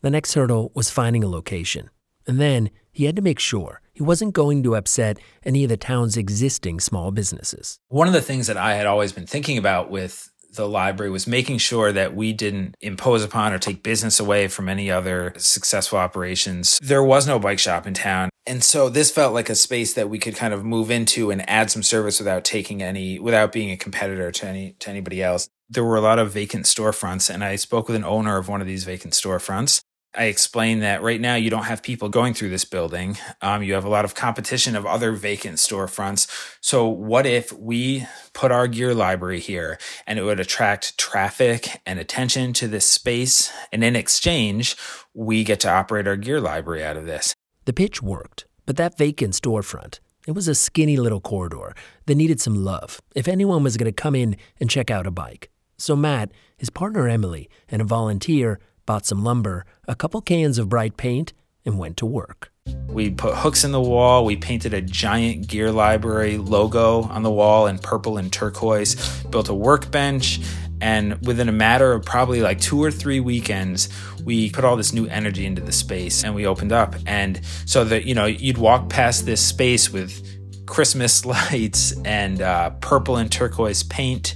The 0.02 0.10
next 0.10 0.34
hurdle 0.34 0.72
was 0.74 0.90
finding 0.90 1.24
a 1.24 1.28
location. 1.28 1.90
And 2.26 2.40
then 2.40 2.70
he 2.92 3.06
had 3.06 3.16
to 3.16 3.22
make 3.22 3.40
sure 3.40 3.82
he 4.00 4.04
wasn't 4.04 4.34
going 4.34 4.64
to 4.64 4.78
upset 4.78 5.20
any 5.44 5.66
of 5.66 5.70
the 5.70 5.76
town's 5.76 6.16
existing 6.16 6.80
small 6.80 7.12
businesses. 7.12 7.80
One 7.90 8.08
of 8.08 8.14
the 8.14 8.22
things 8.22 8.48
that 8.48 8.56
I 8.56 8.76
had 8.76 8.86
always 8.86 9.12
been 9.12 9.28
thinking 9.28 9.58
about 9.58 9.92
with 9.92 10.32
the 10.56 10.70
library 10.70 11.12
was 11.12 11.28
making 11.28 11.58
sure 11.58 11.92
that 11.92 12.16
we 12.16 12.32
didn't 12.32 12.76
impose 12.80 13.26
upon 13.26 13.52
or 13.52 13.60
take 13.60 13.84
business 13.84 14.18
away 14.18 14.48
from 14.48 14.70
any 14.70 14.90
other 14.90 15.34
successful 15.36 16.00
operations. 16.00 16.80
There 16.82 17.04
was 17.04 17.28
no 17.28 17.40
bike 17.40 17.60
shop 17.60 17.86
in 17.86 17.94
town. 17.94 18.30
And 18.48 18.64
so 18.64 18.88
this 18.88 19.12
felt 19.12 19.34
like 19.34 19.50
a 19.50 19.56
space 19.56 19.94
that 19.94 20.10
we 20.10 20.18
could 20.18 20.36
kind 20.36 20.54
of 20.54 20.64
move 20.64 20.90
into 20.90 21.30
and 21.30 21.48
add 21.50 21.70
some 21.70 21.84
service 21.84 22.20
without 22.20 22.46
taking 22.46 22.82
any 22.82 23.20
without 23.20 23.52
being 23.52 23.70
a 23.70 23.78
competitor 23.78 24.32
to 24.32 24.48
any 24.48 24.76
to 24.80 24.90
anybody 24.90 25.22
else. 25.22 25.50
There 25.70 25.84
were 25.84 25.98
a 25.98 26.02
lot 26.02 26.20
of 26.20 26.32
vacant 26.32 26.66
storefronts 26.66 27.30
and 27.30 27.44
I 27.44 27.58
spoke 27.58 27.88
with 27.88 27.98
an 27.98 28.06
owner 28.06 28.38
of 28.38 28.48
one 28.48 28.62
of 28.62 28.66
these 28.66 28.86
vacant 28.86 29.14
storefronts 29.14 29.82
I 30.16 30.26
explained 30.26 30.82
that 30.82 31.04
right 31.04 31.22
now 31.22 31.36
you 31.36 31.52
don't 31.52 31.66
have 31.66 31.84
people 31.84 32.10
going 32.10 32.34
through 32.34 32.50
this 32.50 32.66
building. 32.66 33.18
Um, 33.42 33.62
you 33.62 33.76
have 33.76 33.86
a 33.86 33.90
lot 33.90 34.06
of 34.06 34.16
competition 34.16 34.76
of 34.76 34.86
other 34.86 35.12
vacant 35.12 35.58
storefronts. 35.58 36.28
So, 36.62 36.88
what 36.88 37.28
if 37.28 37.54
we 37.54 38.08
put 38.34 38.52
our 38.52 38.68
gear 38.68 38.96
library 38.96 39.40
here 39.40 39.78
and 40.08 40.18
it 40.18 40.24
would 40.24 40.40
attract 40.40 40.98
traffic 40.98 41.80
and 41.86 42.00
attention 42.00 42.54
to 42.54 42.68
this 42.68 42.88
space? 42.88 43.52
And 43.72 43.84
in 43.84 43.96
exchange, 43.96 44.76
we 45.14 45.44
get 45.44 45.60
to 45.62 45.70
operate 45.70 46.08
our 46.08 46.18
gear 46.18 46.42
library 46.42 46.84
out 46.84 46.98
of 46.98 47.06
this. 47.06 47.36
The 47.66 47.74
pitch 47.74 48.02
worked, 48.02 48.46
but 48.66 48.78
that 48.78 48.98
vacant 48.98 49.36
storefront, 49.36 50.00
it 50.26 50.32
was 50.32 50.48
a 50.48 50.56
skinny 50.56 50.98
little 50.98 51.22
corridor 51.22 51.76
that 52.08 52.16
needed 52.16 52.42
some 52.42 52.56
love 52.56 53.00
if 53.14 53.28
anyone 53.28 53.64
was 53.64 53.78
going 53.78 53.94
to 53.94 54.02
come 54.02 54.16
in 54.16 54.38
and 54.60 54.72
check 54.72 54.90
out 54.90 55.06
a 55.06 55.12
bike. 55.12 55.52
So, 55.78 55.96
Matt, 55.96 56.32
his 56.58 56.70
partner 56.70 57.08
Emily, 57.08 57.48
and 57.70 57.82
a 57.82 57.86
volunteer 57.86 58.60
bought 58.90 59.06
some 59.06 59.24
lumber, 59.24 59.68
a 59.88 59.94
couple 59.94 60.20
cans 60.20 60.58
of 60.58 60.68
bright 60.68 60.98
paint, 60.98 61.32
and 61.64 61.78
went 61.78 61.96
to 61.96 62.08
work. 62.08 62.52
We 62.88 63.12
put 63.12 63.36
hooks 63.36 63.64
in 63.64 63.72
the 63.72 63.80
wall. 63.80 64.26
We 64.26 64.36
painted 64.36 64.74
a 64.74 64.82
giant 64.82 65.48
gear 65.48 65.72
library 65.72 66.40
logo 66.40 67.04
on 67.04 67.22
the 67.22 67.30
wall 67.30 67.68
in 67.68 67.78
purple 67.78 68.18
and 68.18 68.34
turquoise, 68.34 68.96
built 69.26 69.48
a 69.48 69.54
workbench, 69.54 70.40
and 70.82 71.24
within 71.24 71.48
a 71.48 71.52
matter 71.52 71.94
of 71.94 72.04
probably 72.04 72.42
like 72.42 72.60
two 72.60 72.84
or 72.84 72.90
three 72.90 73.20
weekends, 73.20 73.90
we 74.26 74.50
put 74.50 74.66
all 74.66 74.76
this 74.76 74.92
new 74.92 75.06
energy 75.06 75.46
into 75.46 75.62
the 75.62 75.72
space 75.72 76.24
and 76.24 76.34
we 76.34 76.48
opened 76.48 76.72
up. 76.72 76.96
And 77.06 77.42
so 77.68 77.84
that, 77.84 78.06
you 78.06 78.16
know, 78.16 78.26
you'd 78.26 78.58
walk 78.58 78.90
past 78.90 79.24
this 79.24 79.40
space 79.40 79.92
with 79.92 80.66
Christmas 80.66 81.26
lights 81.28 81.94
and 82.06 82.42
uh, 82.42 82.72
purple 82.82 83.18
and 83.18 83.32
turquoise 83.32 83.84
paint 83.84 84.34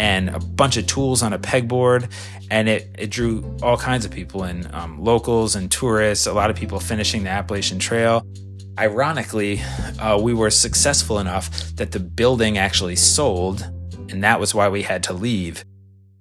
and 0.00 0.30
a 0.30 0.38
bunch 0.38 0.78
of 0.78 0.86
tools 0.86 1.22
on 1.22 1.34
a 1.34 1.38
pegboard 1.38 2.10
and 2.50 2.70
it, 2.70 2.88
it 2.98 3.10
drew 3.10 3.44
all 3.62 3.76
kinds 3.76 4.06
of 4.06 4.10
people 4.10 4.44
in 4.44 4.66
um, 4.74 4.98
locals 5.04 5.54
and 5.54 5.70
tourists 5.70 6.26
a 6.26 6.32
lot 6.32 6.48
of 6.48 6.56
people 6.56 6.80
finishing 6.80 7.22
the 7.22 7.28
appalachian 7.28 7.78
trail. 7.78 8.26
Ironically 8.78 9.60
uh, 10.00 10.18
we 10.18 10.32
were 10.32 10.48
successful 10.48 11.18
enough 11.18 11.50
that 11.76 11.92
the 11.92 12.00
building 12.00 12.56
actually 12.56 12.96
sold 12.96 13.60
and 14.08 14.24
that 14.24 14.40
was 14.40 14.54
why 14.54 14.70
we 14.70 14.82
had 14.82 15.02
to 15.02 15.12
leave 15.12 15.66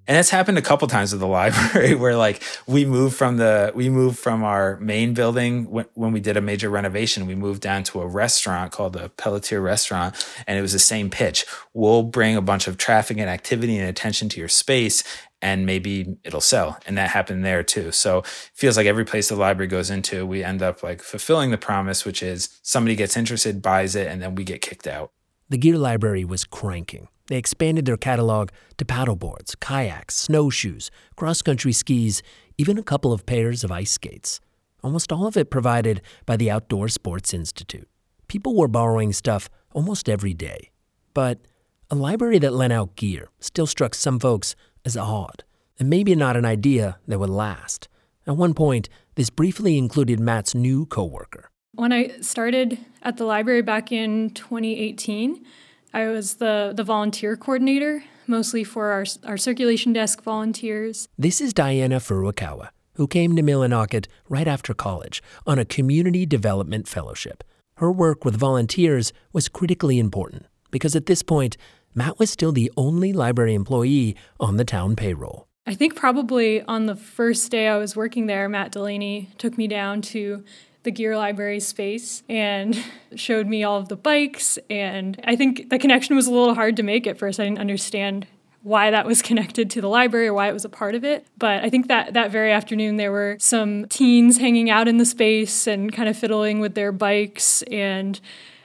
and 0.09 0.17
it's 0.17 0.31
happened 0.31 0.57
a 0.57 0.61
couple 0.63 0.87
times 0.87 1.11
with 1.11 1.21
the 1.21 1.27
library 1.39 1.93
where 1.93 2.17
like 2.17 2.43
we 2.65 2.83
moved 2.83 3.15
from 3.15 3.37
the 3.37 3.71
we 3.75 3.89
moved 3.89 4.17
from 4.17 4.43
our 4.43 4.77
main 4.77 5.13
building 5.13 5.69
when, 5.69 5.85
when 5.93 6.11
we 6.11 6.19
did 6.19 6.35
a 6.35 6.41
major 6.41 6.69
renovation 6.69 7.27
we 7.27 7.35
moved 7.35 7.61
down 7.61 7.83
to 7.83 8.01
a 8.01 8.07
restaurant 8.07 8.71
called 8.71 8.93
the 8.93 9.09
pelletier 9.09 9.61
restaurant 9.61 10.15
and 10.47 10.57
it 10.57 10.61
was 10.61 10.73
the 10.73 10.79
same 10.79 11.09
pitch. 11.09 11.45
We'll 11.73 12.03
bring 12.03 12.35
a 12.35 12.41
bunch 12.41 12.67
of 12.67 12.77
traffic 12.77 13.17
and 13.17 13.29
activity 13.29 13.77
and 13.77 13.87
attention 13.87 14.27
to 14.29 14.39
your 14.39 14.49
space 14.49 15.03
and 15.41 15.65
maybe 15.65 16.17
it'll 16.25 16.41
sell. 16.41 16.77
And 16.85 16.97
that 16.97 17.11
happened 17.11 17.45
there 17.45 17.63
too. 17.63 17.93
So 17.93 18.19
it 18.19 18.51
feels 18.53 18.75
like 18.75 18.87
every 18.87 19.05
place 19.05 19.29
the 19.29 19.35
library 19.35 19.67
goes 19.67 19.91
into 19.91 20.25
we 20.25 20.43
end 20.43 20.63
up 20.63 20.81
like 20.81 21.03
fulfilling 21.03 21.51
the 21.51 21.57
promise 21.57 22.03
which 22.03 22.23
is 22.23 22.59
somebody 22.63 22.95
gets 22.95 23.15
interested 23.15 23.61
buys 23.61 23.95
it 23.95 24.07
and 24.07 24.23
then 24.23 24.33
we 24.33 24.43
get 24.43 24.61
kicked 24.61 24.87
out. 24.87 25.11
The 25.49 25.57
gear 25.57 25.77
library 25.77 26.25
was 26.25 26.45
cranking 26.45 27.09
they 27.29 27.37
expanded 27.37 27.85
their 27.85 27.95
catalog 27.95 28.49
to 28.77 28.85
paddleboards, 28.85 29.57
kayaks, 29.59 30.15
snowshoes, 30.15 30.91
cross 31.15 31.41
country 31.41 31.71
skis, 31.71 32.21
even 32.57 32.77
a 32.77 32.83
couple 32.83 33.13
of 33.13 33.25
pairs 33.25 33.63
of 33.63 33.71
ice 33.71 33.91
skates. 33.91 34.41
Almost 34.83 35.11
all 35.11 35.27
of 35.27 35.37
it 35.37 35.49
provided 35.49 36.01
by 36.25 36.35
the 36.37 36.49
Outdoor 36.49 36.89
Sports 36.89 37.33
Institute. 37.33 37.87
People 38.27 38.55
were 38.55 38.67
borrowing 38.67 39.13
stuff 39.13 39.49
almost 39.73 40.09
every 40.09 40.33
day. 40.33 40.71
But 41.13 41.39
a 41.91 41.95
library 41.95 42.39
that 42.39 42.53
lent 42.53 42.73
out 42.73 42.95
gear 42.95 43.29
still 43.39 43.67
struck 43.67 43.93
some 43.93 44.19
folks 44.19 44.55
as 44.83 44.97
odd, 44.97 45.43
and 45.77 45.89
maybe 45.89 46.15
not 46.15 46.35
an 46.35 46.45
idea 46.45 46.97
that 47.07 47.19
would 47.19 47.29
last. 47.29 47.87
At 48.25 48.37
one 48.37 48.53
point, 48.53 48.89
this 49.15 49.29
briefly 49.29 49.77
included 49.77 50.19
Matt's 50.19 50.55
new 50.55 50.85
coworker. 50.85 51.49
When 51.75 51.91
I 51.91 52.19
started 52.21 52.79
at 53.01 53.17
the 53.17 53.25
library 53.25 53.61
back 53.61 53.91
in 53.91 54.31
2018, 54.31 55.45
I 55.93 56.07
was 56.07 56.35
the, 56.35 56.71
the 56.75 56.83
volunteer 56.83 57.35
coordinator, 57.35 58.03
mostly 58.27 58.63
for 58.63 58.91
our, 58.91 59.05
our 59.25 59.37
circulation 59.37 59.91
desk 59.91 60.21
volunteers. 60.21 61.07
This 61.17 61.41
is 61.41 61.51
Diana 61.51 61.99
Furukawa, 61.99 62.69
who 62.93 63.07
came 63.07 63.35
to 63.35 63.41
Millinocket 63.41 64.05
right 64.27 64.47
after 64.47 64.75
college 64.75 65.23
on 65.47 65.57
a 65.57 65.65
community 65.65 66.27
development 66.27 66.87
fellowship. 66.87 67.43
Her 67.77 67.91
work 67.91 68.23
with 68.23 68.35
volunteers 68.35 69.13
was 69.33 69.49
critically 69.49 69.97
important 69.97 70.45
because 70.69 70.95
at 70.95 71.07
this 71.07 71.23
point, 71.23 71.57
Matt 71.95 72.19
was 72.19 72.29
still 72.29 72.51
the 72.51 72.71
only 72.77 73.11
library 73.11 73.55
employee 73.55 74.15
on 74.39 74.57
the 74.57 74.65
town 74.65 74.95
payroll. 74.95 75.47
I 75.65 75.73
think 75.73 75.95
probably 75.95 76.61
on 76.63 76.85
the 76.85 76.95
first 76.95 77.49
day 77.49 77.67
I 77.67 77.77
was 77.77 77.95
working 77.95 78.27
there, 78.27 78.47
Matt 78.47 78.71
Delaney 78.71 79.29
took 79.39 79.57
me 79.57 79.67
down 79.67 80.01
to 80.03 80.43
the 80.89 80.93
Gear 80.93 81.15
Library 81.15 81.59
space 81.59 82.23
and 82.27 82.83
showed 83.15 83.45
me 83.45 83.63
all 83.63 83.77
of 83.77 83.89
the 83.89 83.95
bikes. 83.95 84.57
And 84.71 85.21
I 85.23 85.35
think 85.35 85.69
the 85.69 85.77
connection 85.77 86.15
was 86.15 86.25
a 86.25 86.31
little 86.31 86.55
hard 86.55 86.75
to 86.77 86.83
make 86.83 87.05
at 87.05 87.15
first. 87.15 87.39
I 87.39 87.43
didn't 87.43 87.59
understand 87.59 88.25
why 88.63 88.89
that 88.89 89.05
was 89.05 89.21
connected 89.29 89.69
to 89.69 89.81
the 89.81 89.87
library 89.87 90.27
or 90.27 90.33
why 90.33 90.49
it 90.49 90.53
was 90.53 90.65
a 90.65 90.69
part 90.69 90.95
of 90.95 91.03
it. 91.03 91.27
But 91.37 91.63
I 91.63 91.69
think 91.69 91.89
that 91.89 92.13
that 92.13 92.31
very 92.31 92.51
afternoon 92.51 92.97
there 92.97 93.11
were 93.11 93.37
some 93.39 93.85
teens 93.85 94.39
hanging 94.39 94.71
out 94.71 94.87
in 94.87 94.97
the 94.97 95.05
space 95.05 95.67
and 95.67 95.93
kind 95.93 96.09
of 96.09 96.17
fiddling 96.17 96.59
with 96.59 96.73
their 96.73 96.91
bikes. 96.91 97.61
And 97.63 98.19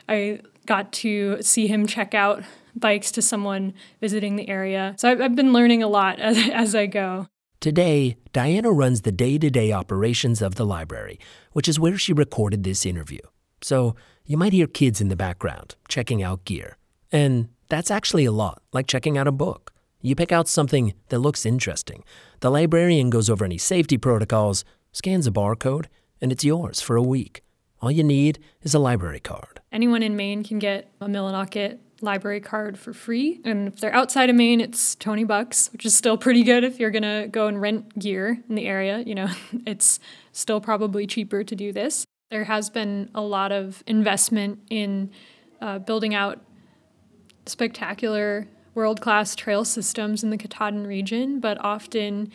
I 0.09 0.41
got 0.65 0.93
to 0.95 1.43
see 1.43 1.67
him 1.67 1.87
check 1.87 2.15
out 2.15 2.43
bikes 2.75 3.13
to 3.13 3.21
someone 3.21 3.75
visiting 4.01 4.37
the 4.37 4.49
area. 4.49 4.95
So 4.97 5.11
I've, 5.11 5.21
I've 5.21 5.37
been 5.37 5.53
learning 5.53 5.83
a 5.83 5.89
lot 5.89 6.19
as, 6.21 6.39
as 6.49 6.75
I 6.75 6.87
go. 6.87 7.29
Today, 7.65 8.19
Diana 8.35 8.71
runs 8.71 9.01
the 9.01 9.11
day 9.11 9.39
to 9.39 9.49
day 9.49 9.73
operations 9.73 10.43
of 10.43 10.57
the 10.57 10.67
library, 10.67 11.19
which 11.53 11.67
is 11.67 11.81
where 11.81 11.97
she 11.97 12.13
recorded 12.13 12.63
this 12.63 12.85
interview. 12.85 13.23
So 13.63 13.97
you 14.27 14.37
might 14.37 14.53
hear 14.53 14.67
kids 14.67 15.01
in 15.01 15.09
the 15.09 15.17
background 15.17 15.75
checking 15.89 16.23
out 16.23 16.45
gear. 16.45 16.77
And 17.11 17.49
that's 17.71 17.91
actually 17.91 18.27
a 18.27 18.33
lot, 18.33 18.61
like 18.75 18.87
checking 18.87 19.17
out 19.17 19.27
a 19.27 19.33
book. 19.33 19.73
You 20.03 20.15
pick 20.15 20.31
out 20.31 20.47
something 20.47 20.93
that 21.09 21.21
looks 21.21 21.47
interesting. 21.47 22.05
The 22.41 22.51
librarian 22.51 23.09
goes 23.09 23.31
over 23.31 23.47
any 23.47 23.57
safety 23.57 23.97
protocols, 23.97 24.67
scans 24.93 25.27
a 25.27 25.31
barcode, 25.31 25.87
and 26.21 26.31
it's 26.33 26.45
yours 26.45 26.83
for 26.83 26.97
a 26.97 27.03
week. 27.03 27.43
All 27.81 27.91
you 27.91 28.05
need 28.05 28.41
is 28.61 28.75
a 28.75 28.79
library 28.79 29.21
card. 29.21 29.63
Anyone 29.73 30.03
in 30.03 30.17
Maine 30.17 30.45
can 30.45 30.59
get 30.59 30.93
a 31.01 31.07
Millinocket 31.07 31.79
library 32.05 32.41
card 32.41 32.79
for 32.79 32.93
free. 32.93 33.41
And 33.45 33.69
if 33.69 33.81
they're 33.81 33.95
outside 33.95 34.31
of 34.31 34.37
Maine, 34.37 34.61
it's 34.61 34.95
20 34.97 35.25
bucks, 35.25 35.71
which 35.73 35.85
is 35.85 35.97
still 35.97 36.17
pretty 36.17 36.43
good 36.43 36.65
if 36.65 36.79
you're 36.79 36.91
going 36.91 37.03
to 37.03 37.29
go 37.31 37.47
and 37.47 37.61
rent 37.61 37.99
gear 37.99 38.43
in 38.49 38.55
the 38.55 38.67
area. 38.67 39.01
You 39.01 39.15
know, 39.15 39.29
it's 39.67 39.99
still 40.33 40.61
probably 40.61 41.07
cheaper 41.07 41.43
to 41.43 41.57
do 41.57 41.73
this. 41.73 42.05
There 42.31 42.45
has 42.45 42.71
been 42.71 43.11
a 43.15 43.21
lot 43.21 43.53
of 43.53 43.83
investment 43.87 44.61
in 44.71 45.11
uh, 45.61 45.79
building 45.79 46.15
out 46.15 46.41
spectacular 47.47 48.49
world 48.75 49.01
class 49.01 49.35
trail 49.37 49.65
systems 49.65 50.25
in 50.25 50.31
the 50.31 50.37
Katahdin 50.37 50.87
region, 50.87 51.41
but 51.41 51.59
often 51.61 52.31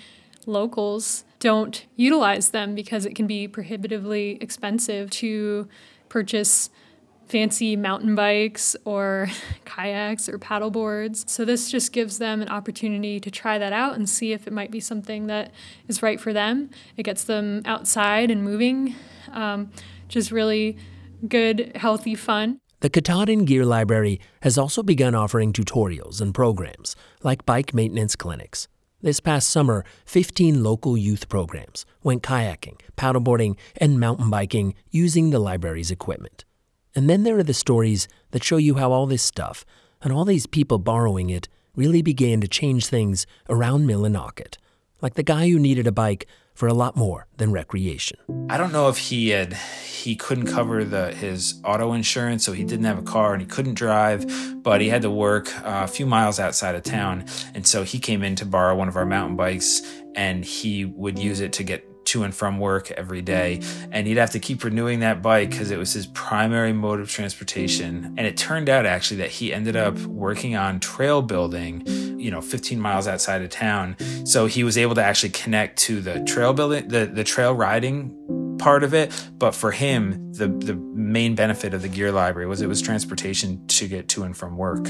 locals 0.46 1.24
don't 1.40 1.86
utilize 1.96 2.50
them 2.50 2.76
because 2.76 3.06
it 3.06 3.16
can 3.16 3.28
be 3.28 3.48
prohibitively 3.48 4.38
expensive 4.42 5.10
to 5.10 5.68
purchase 6.08 6.70
fancy 7.30 7.76
mountain 7.76 8.16
bikes 8.16 8.76
or 8.86 9.30
kayaks 9.66 10.28
or 10.28 10.38
paddle 10.40 10.72
boards. 10.72 11.24
So 11.32 11.46
this 11.46 11.72
just 11.72 11.94
gives 11.94 12.18
them 12.18 12.42
an 12.42 12.50
opportunity 12.50 13.20
to 13.20 13.32
try 13.32 13.58
that 13.58 13.72
out 13.72 13.96
and 13.96 14.10
see 14.10 14.34
if 14.34 14.48
it 14.48 14.54
might 14.54 14.72
be 14.72 14.80
something 14.80 15.28
that 15.28 15.52
is 15.88 16.02
right 16.02 16.20
for 16.20 16.34
them. 16.34 16.72
It 16.98 17.04
gets 17.04 17.24
them 17.24 17.62
outside 17.66 18.32
and 18.32 18.44
moving, 18.44 18.96
um, 19.32 19.72
just 20.08 20.32
really 20.32 20.78
good, 21.28 21.72
healthy 21.76 22.16
fun. 22.16 22.60
The 22.82 22.90
Katahdin 22.90 23.46
Gear 23.46 23.66
Library 23.66 24.22
has 24.42 24.58
also 24.58 24.82
begun 24.82 25.14
offering 25.14 25.52
tutorials 25.52 26.22
and 26.22 26.34
programs 26.34 26.96
like 27.24 27.46
bike 27.46 27.74
maintenance 27.74 28.16
clinics. 28.16 28.68
This 29.02 29.20
past 29.20 29.50
summer, 29.50 29.86
15 30.06 30.64
local 30.64 30.98
youth 30.98 31.30
programs 31.30 31.86
went 32.04 32.24
kayaking, 32.24 32.80
paddleboarding, 32.98 33.58
and 33.78 34.00
mountain 34.00 34.30
biking 34.30 34.76
using 34.92 35.30
the 35.30 35.40
library's 35.40 35.92
equipment. 35.92 36.44
And 36.96 37.10
then 37.10 37.24
there 37.24 37.38
are 37.38 37.44
the 37.44 37.54
stories 37.54 38.08
that 38.32 38.44
show 38.44 38.58
you 38.58 38.76
how 38.76 38.92
all 38.92 39.06
this 39.06 39.24
stuff 39.24 39.66
and 40.02 40.12
all 40.12 40.26
these 40.26 40.46
people 40.46 40.80
borrowing 40.80 41.30
it 41.30 41.48
really 41.76 42.02
began 42.02 42.42
to 42.42 42.48
change 42.48 42.88
things 42.88 43.26
around 43.48 43.88
Millinocket, 43.88 44.58
like 45.02 45.14
the 45.14 45.24
guy 45.24 45.50
who 45.50 45.60
needed 45.60 45.88
a 45.88 45.92
bike 45.92 46.28
for 46.54 46.68
a 46.68 46.74
lot 46.74 46.98
more 46.98 47.26
than 47.38 47.54
recreation. 47.54 48.20
I 48.50 48.58
don't 48.58 48.74
know 48.74 48.90
if 48.90 48.98
he 48.98 49.30
had 49.30 49.54
he 49.54 50.16
couldn't 50.18 50.48
cover 50.48 50.84
the 50.84 51.14
his 51.14 51.62
auto 51.64 51.94
insurance, 51.94 52.44
so 52.44 52.52
he 52.52 52.66
didn't 52.66 52.86
have 52.86 53.00
a 53.00 53.04
car 53.04 53.32
and 53.32 53.42
he 53.42 53.48
couldn't 53.48 53.76
drive, 53.76 54.26
but 54.62 54.82
he 54.82 54.90
had 54.90 55.02
to 55.04 55.10
work 55.10 55.48
uh, 55.60 55.84
a 55.84 55.88
few 55.88 56.06
miles 56.06 56.38
outside 56.38 56.76
of 56.76 56.84
town, 56.84 57.26
and 57.54 57.66
so 57.66 57.84
he 57.84 57.98
came 57.98 58.24
in 58.24 58.36
to 58.36 58.46
borrow 58.46 58.76
one 58.76 58.90
of 58.90 58.98
our 58.98 59.06
mountain 59.06 59.38
bikes, 59.38 59.82
and 60.16 60.44
he 60.44 60.84
would 60.84 61.18
use 61.18 61.40
it 61.40 61.54
to 61.54 61.64
get 61.64 61.89
to 62.06 62.24
and 62.24 62.34
from 62.34 62.60
work 62.60 62.92
every 62.92 63.22
day. 63.22 63.62
And 63.92 64.08
he'd 64.08 64.18
have 64.18 64.32
to 64.32 64.40
keep 64.40 64.64
renewing 64.64 65.00
that 65.02 65.22
bike 65.22 65.52
because 65.52 65.72
it 65.72 65.78
was 65.78 65.94
his 65.94 66.08
primary 66.08 66.74
mode 66.74 67.00
of 67.00 67.10
transportation. 67.10 68.16
And 68.18 68.26
it 68.26 68.38
turned 68.38 68.70
out 68.70 68.86
actually 68.86 69.18
that 69.18 69.30
he 69.30 69.54
ended 69.54 69.76
up 69.76 69.98
working 70.00 70.56
on 70.56 70.80
trail 70.80 71.22
building, 71.22 71.86
you 72.20 72.32
know, 72.32 72.42
15 72.42 72.80
miles 72.80 73.08
outside 73.08 73.42
of 73.42 73.50
town. 73.50 73.96
So 74.26 74.46
he 74.46 74.64
was 74.64 74.78
able 74.78 74.96
to 74.96 75.04
actually 75.04 75.30
connect 75.30 75.80
to 75.80 76.02
the 76.02 76.24
trail 76.24 76.54
building, 76.54 76.88
the, 76.88 77.06
the 77.06 77.24
trail 77.24 77.54
riding 77.54 78.16
part 78.60 78.84
of 78.84 78.94
it 78.94 79.10
but 79.38 79.56
for 79.56 79.72
him 79.72 80.34
the 80.34 80.48
the 80.48 80.76
main 80.76 81.34
benefit 81.34 81.74
of 81.74 81.82
the 81.82 81.88
gear 81.88 82.12
library 82.12 82.46
was 82.46 82.62
it 82.62 82.68
was 82.68 82.82
transportation 82.82 83.66
to 83.68 83.88
get 83.88 84.10
to 84.10 84.24
and 84.24 84.36
from 84.36 84.58
work 84.58 84.86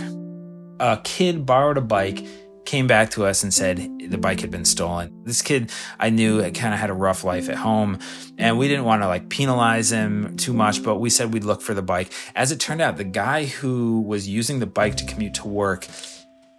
a 0.80 1.00
kid 1.04 1.46
borrowed 1.46 1.78
a 1.78 1.82
bike 1.82 2.26
came 2.70 2.86
back 2.86 3.10
to 3.10 3.26
us 3.26 3.42
and 3.42 3.52
said 3.52 3.78
the 4.10 4.18
bike 4.20 4.42
had 4.42 4.52
been 4.52 4.64
stolen. 4.64 5.24
This 5.24 5.42
kid 5.42 5.72
I 6.00 6.12
knew 6.12 6.40
kind 6.52 6.72
of 6.72 6.80
had 6.80 6.92
a 6.92 6.94
rough 6.94 7.24
life 7.24 7.50
at 7.50 7.56
home 7.56 7.98
and 8.38 8.60
we 8.60 8.68
didn't 8.68 8.86
want 8.86 9.02
to 9.02 9.08
like 9.08 9.28
penalize 9.28 9.92
him 9.92 10.38
too 10.38 10.54
much, 10.54 10.84
but 10.84 10.98
we 10.98 11.10
said 11.10 11.34
we'd 11.34 11.44
look 11.44 11.64
for 11.64 11.74
the 11.74 11.82
bike. 11.82 12.14
As 12.36 12.52
it 12.52 12.60
turned 12.60 12.80
out, 12.80 12.98
the 12.98 13.04
guy 13.04 13.46
who 13.46 14.02
was 14.02 14.30
using 14.30 14.60
the 14.60 14.68
bike 14.68 14.98
to 14.98 15.06
commute 15.06 15.34
to 15.36 15.48
work 15.48 15.88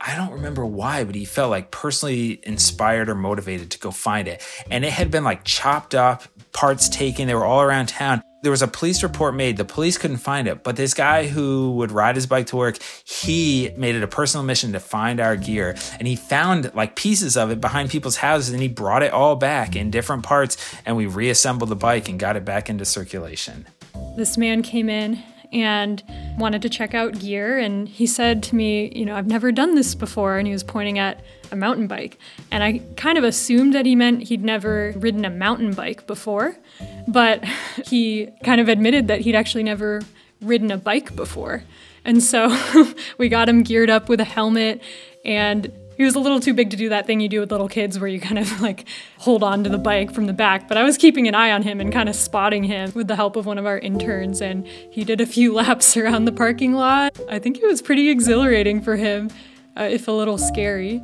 I 0.02 0.16
don't 0.16 0.32
remember 0.32 0.64
why, 0.64 1.04
but 1.04 1.14
he 1.14 1.26
felt 1.26 1.50
like 1.50 1.70
personally 1.70 2.40
inspired 2.44 3.10
or 3.10 3.14
motivated 3.14 3.70
to 3.72 3.78
go 3.78 3.90
find 3.90 4.28
it. 4.28 4.42
And 4.70 4.82
it 4.82 4.92
had 4.92 5.10
been 5.10 5.24
like 5.24 5.44
chopped 5.44 5.94
up, 5.94 6.22
parts 6.52 6.88
taken, 6.88 7.26
they 7.26 7.34
were 7.34 7.44
all 7.44 7.60
around 7.60 7.90
town 7.90 8.22
there 8.42 8.50
was 8.50 8.62
a 8.62 8.68
police 8.68 9.02
report 9.02 9.34
made. 9.34 9.56
The 9.56 9.64
police 9.64 9.98
couldn't 9.98 10.18
find 10.18 10.48
it, 10.48 10.62
but 10.62 10.76
this 10.76 10.94
guy 10.94 11.26
who 11.26 11.72
would 11.72 11.92
ride 11.92 12.14
his 12.14 12.26
bike 12.26 12.46
to 12.48 12.56
work, 12.56 12.78
he 13.04 13.70
made 13.76 13.94
it 13.94 14.02
a 14.02 14.08
personal 14.08 14.44
mission 14.44 14.72
to 14.72 14.80
find 14.80 15.20
our 15.20 15.36
gear. 15.36 15.76
And 15.98 16.08
he 16.08 16.16
found 16.16 16.72
like 16.74 16.96
pieces 16.96 17.36
of 17.36 17.50
it 17.50 17.60
behind 17.60 17.90
people's 17.90 18.16
houses 18.16 18.52
and 18.52 18.62
he 18.62 18.68
brought 18.68 19.02
it 19.02 19.12
all 19.12 19.36
back 19.36 19.76
in 19.76 19.90
different 19.90 20.22
parts. 20.22 20.56
And 20.86 20.96
we 20.96 21.06
reassembled 21.06 21.70
the 21.70 21.76
bike 21.76 22.08
and 22.08 22.18
got 22.18 22.36
it 22.36 22.44
back 22.44 22.70
into 22.70 22.84
circulation. 22.84 23.66
This 24.16 24.38
man 24.38 24.62
came 24.62 24.88
in 24.88 25.22
and 25.52 26.02
wanted 26.38 26.62
to 26.62 26.68
check 26.68 26.94
out 26.94 27.18
gear. 27.18 27.58
And 27.58 27.88
he 27.88 28.06
said 28.06 28.42
to 28.44 28.54
me, 28.54 28.90
You 28.94 29.04
know, 29.04 29.16
I've 29.16 29.26
never 29.26 29.52
done 29.52 29.74
this 29.74 29.94
before. 29.94 30.38
And 30.38 30.46
he 30.46 30.52
was 30.52 30.64
pointing 30.64 30.98
at 30.98 31.22
a 31.50 31.56
mountain 31.56 31.86
bike. 31.86 32.18
And 32.50 32.62
I 32.62 32.80
kind 32.96 33.18
of 33.18 33.24
assumed 33.24 33.74
that 33.74 33.86
he 33.86 33.96
meant 33.96 34.24
he'd 34.24 34.44
never 34.44 34.92
ridden 34.96 35.24
a 35.24 35.30
mountain 35.30 35.72
bike 35.72 36.06
before. 36.06 36.56
But 37.06 37.44
he 37.86 38.28
kind 38.44 38.60
of 38.60 38.68
admitted 38.68 39.08
that 39.08 39.20
he'd 39.20 39.34
actually 39.34 39.64
never 39.64 40.02
ridden 40.40 40.70
a 40.70 40.78
bike 40.78 41.14
before. 41.14 41.64
And 42.04 42.22
so 42.22 42.56
we 43.18 43.28
got 43.28 43.48
him 43.48 43.62
geared 43.62 43.90
up 43.90 44.08
with 44.08 44.20
a 44.20 44.24
helmet 44.24 44.82
and 45.24 45.70
he 46.00 46.04
was 46.04 46.14
a 46.14 46.18
little 46.18 46.40
too 46.40 46.54
big 46.54 46.70
to 46.70 46.78
do 46.78 46.88
that 46.88 47.06
thing 47.06 47.20
you 47.20 47.28
do 47.28 47.40
with 47.40 47.50
little 47.52 47.68
kids 47.68 48.00
where 48.00 48.08
you 48.08 48.18
kind 48.18 48.38
of 48.38 48.60
like 48.62 48.88
hold 49.18 49.42
on 49.42 49.64
to 49.64 49.68
the 49.68 49.76
bike 49.76 50.10
from 50.10 50.24
the 50.24 50.32
back. 50.32 50.66
But 50.66 50.78
I 50.78 50.82
was 50.82 50.96
keeping 50.96 51.28
an 51.28 51.34
eye 51.34 51.52
on 51.52 51.62
him 51.62 51.78
and 51.78 51.92
kind 51.92 52.08
of 52.08 52.16
spotting 52.16 52.64
him 52.64 52.90
with 52.94 53.06
the 53.06 53.16
help 53.16 53.36
of 53.36 53.44
one 53.44 53.58
of 53.58 53.66
our 53.66 53.78
interns. 53.78 54.40
And 54.40 54.66
he 54.66 55.04
did 55.04 55.20
a 55.20 55.26
few 55.26 55.52
laps 55.52 55.98
around 55.98 56.24
the 56.24 56.32
parking 56.32 56.72
lot. 56.72 57.20
I 57.28 57.38
think 57.38 57.58
it 57.58 57.66
was 57.66 57.82
pretty 57.82 58.08
exhilarating 58.08 58.80
for 58.80 58.96
him, 58.96 59.28
uh, 59.76 59.82
if 59.82 60.08
a 60.08 60.12
little 60.12 60.38
scary. 60.38 61.02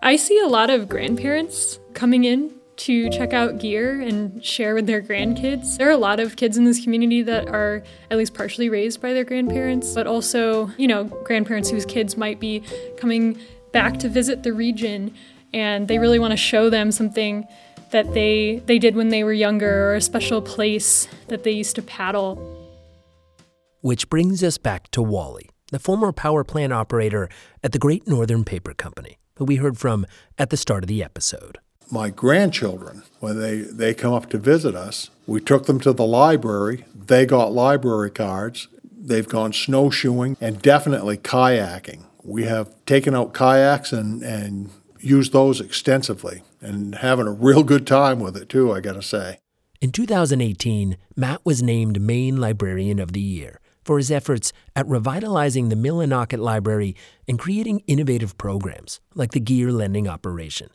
I 0.00 0.14
see 0.16 0.38
a 0.38 0.46
lot 0.46 0.70
of 0.70 0.88
grandparents 0.88 1.80
coming 1.92 2.24
in 2.24 2.52
to 2.76 3.10
check 3.10 3.32
out 3.32 3.58
gear 3.58 4.00
and 4.00 4.44
share 4.44 4.74
with 4.74 4.86
their 4.86 5.02
grandkids. 5.02 5.76
There 5.76 5.88
are 5.88 5.92
a 5.92 5.96
lot 5.96 6.20
of 6.20 6.36
kids 6.36 6.56
in 6.56 6.64
this 6.64 6.82
community 6.82 7.22
that 7.22 7.48
are 7.48 7.82
at 8.08 8.16
least 8.16 8.34
partially 8.34 8.68
raised 8.68 9.02
by 9.02 9.12
their 9.12 9.24
grandparents, 9.24 9.94
but 9.94 10.06
also, 10.06 10.70
you 10.78 10.86
know, 10.86 11.04
grandparents 11.24 11.68
whose 11.68 11.84
kids 11.84 12.16
might 12.16 12.38
be 12.38 12.62
coming 12.96 13.36
back 13.72 13.98
to 13.98 14.08
visit 14.08 14.44
the 14.44 14.52
region 14.52 15.12
and 15.52 15.88
they 15.88 15.98
really 15.98 16.20
want 16.20 16.30
to 16.30 16.36
show 16.36 16.70
them 16.70 16.92
something 16.92 17.46
that 17.90 18.14
they 18.14 18.62
they 18.66 18.78
did 18.78 18.94
when 18.94 19.08
they 19.08 19.24
were 19.24 19.32
younger 19.32 19.90
or 19.90 19.94
a 19.94 20.00
special 20.00 20.40
place 20.40 21.08
that 21.26 21.42
they 21.42 21.50
used 21.50 21.74
to 21.74 21.82
paddle. 21.82 22.36
Which 23.80 24.08
brings 24.08 24.44
us 24.44 24.58
back 24.58 24.90
to 24.92 25.02
Wally, 25.02 25.50
the 25.72 25.78
former 25.80 26.12
power 26.12 26.44
plant 26.44 26.72
operator 26.72 27.28
at 27.64 27.72
the 27.72 27.78
Great 27.78 28.06
Northern 28.06 28.44
Paper 28.44 28.74
Company, 28.74 29.18
who 29.38 29.44
we 29.44 29.56
heard 29.56 29.78
from 29.78 30.06
at 30.36 30.50
the 30.50 30.56
start 30.56 30.84
of 30.84 30.88
the 30.88 31.02
episode. 31.02 31.58
My 31.90 32.10
grandchildren, 32.10 33.02
when 33.20 33.40
they, 33.40 33.58
they 33.60 33.94
come 33.94 34.12
up 34.12 34.28
to 34.30 34.38
visit 34.38 34.74
us, 34.74 35.10
we 35.26 35.40
took 35.40 35.66
them 35.66 35.80
to 35.80 35.92
the 35.92 36.06
library. 36.06 36.84
They 36.94 37.24
got 37.24 37.52
library 37.52 38.10
cards. 38.10 38.68
They've 38.84 39.28
gone 39.28 39.52
snowshoeing 39.52 40.36
and 40.40 40.60
definitely 40.60 41.16
kayaking. 41.16 42.04
We 42.22 42.44
have 42.44 42.68
taken 42.84 43.14
out 43.14 43.32
kayaks 43.32 43.92
and, 43.92 44.22
and 44.22 44.70
used 45.00 45.32
those 45.32 45.60
extensively 45.60 46.42
and 46.60 46.96
having 46.96 47.26
a 47.26 47.32
real 47.32 47.62
good 47.62 47.86
time 47.86 48.20
with 48.20 48.36
it, 48.36 48.48
too, 48.48 48.72
I 48.72 48.80
gotta 48.80 49.02
say. 49.02 49.38
In 49.80 49.92
2018, 49.92 50.98
Matt 51.16 51.40
was 51.44 51.62
named 51.62 52.00
Maine 52.00 52.36
Librarian 52.36 52.98
of 52.98 53.12
the 53.12 53.20
Year 53.20 53.60
for 53.88 53.96
his 53.96 54.10
efforts 54.10 54.52
at 54.76 54.86
revitalizing 54.86 55.70
the 55.70 55.74
Millinocket 55.74 56.40
Library 56.40 56.94
and 57.26 57.38
creating 57.38 57.82
innovative 57.86 58.36
programs 58.36 59.00
like 59.14 59.30
the 59.30 59.40
gear 59.40 59.72
lending 59.72 60.06
operation. 60.06 60.68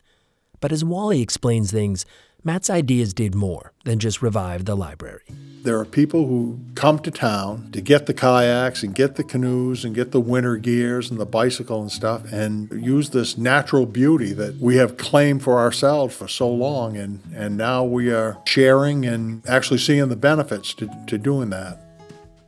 But 0.58 0.72
as 0.72 0.84
Wally 0.84 1.22
explains 1.22 1.70
things, 1.70 2.04
Matt's 2.42 2.68
ideas 2.68 3.14
did 3.14 3.36
more 3.36 3.72
than 3.84 4.00
just 4.00 4.20
revive 4.20 4.64
the 4.64 4.74
library. 4.74 5.22
There 5.62 5.78
are 5.78 5.84
people 5.84 6.26
who 6.26 6.58
come 6.74 6.98
to 6.98 7.12
town 7.12 7.70
to 7.70 7.80
get 7.80 8.06
the 8.06 8.14
kayaks 8.14 8.82
and 8.82 8.96
get 8.96 9.14
the 9.14 9.22
canoes 9.22 9.84
and 9.84 9.94
get 9.94 10.10
the 10.10 10.20
winter 10.20 10.56
gears 10.56 11.08
and 11.08 11.20
the 11.20 11.24
bicycle 11.24 11.80
and 11.82 11.92
stuff 11.92 12.32
and 12.32 12.68
use 12.84 13.10
this 13.10 13.38
natural 13.38 13.86
beauty 13.86 14.32
that 14.32 14.56
we 14.56 14.74
have 14.78 14.96
claimed 14.96 15.44
for 15.44 15.60
ourselves 15.60 16.16
for 16.16 16.26
so 16.26 16.50
long. 16.50 16.96
And, 16.96 17.20
and 17.32 17.56
now 17.56 17.84
we 17.84 18.10
are 18.10 18.38
sharing 18.44 19.06
and 19.06 19.48
actually 19.48 19.78
seeing 19.78 20.08
the 20.08 20.16
benefits 20.16 20.74
to, 20.74 20.90
to 21.06 21.16
doing 21.16 21.50
that. 21.50 21.83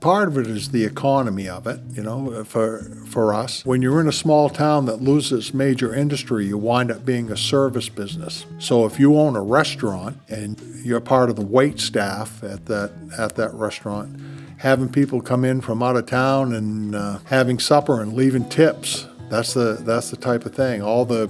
Part 0.00 0.28
of 0.28 0.36
it 0.36 0.46
is 0.46 0.70
the 0.70 0.84
economy 0.84 1.48
of 1.48 1.66
it, 1.66 1.80
you 1.90 2.02
know, 2.02 2.44
for, 2.44 2.82
for 3.06 3.32
us. 3.32 3.64
When 3.64 3.80
you're 3.82 4.00
in 4.00 4.08
a 4.08 4.12
small 4.12 4.50
town 4.50 4.84
that 4.86 5.00
loses 5.00 5.54
major 5.54 5.94
industry, 5.94 6.46
you 6.46 6.58
wind 6.58 6.90
up 6.90 7.04
being 7.04 7.30
a 7.32 7.36
service 7.36 7.88
business. 7.88 8.44
So 8.58 8.84
if 8.84 9.00
you 9.00 9.16
own 9.16 9.36
a 9.36 9.42
restaurant 9.42 10.18
and 10.28 10.60
you're 10.84 11.00
part 11.00 11.30
of 11.30 11.36
the 11.36 11.44
wait 11.44 11.80
staff 11.80 12.44
at 12.44 12.66
that, 12.66 12.92
at 13.18 13.36
that 13.36 13.54
restaurant, 13.54 14.20
having 14.58 14.90
people 14.90 15.20
come 15.22 15.44
in 15.44 15.60
from 15.60 15.82
out 15.82 15.96
of 15.96 16.06
town 16.06 16.54
and 16.54 16.94
uh, 16.94 17.18
having 17.24 17.58
supper 17.58 18.00
and 18.00 18.12
leaving 18.12 18.48
tips, 18.48 19.06
that's 19.30 19.54
the, 19.54 19.78
that's 19.80 20.10
the 20.10 20.16
type 20.16 20.44
of 20.44 20.54
thing. 20.54 20.82
All 20.82 21.04
the 21.04 21.28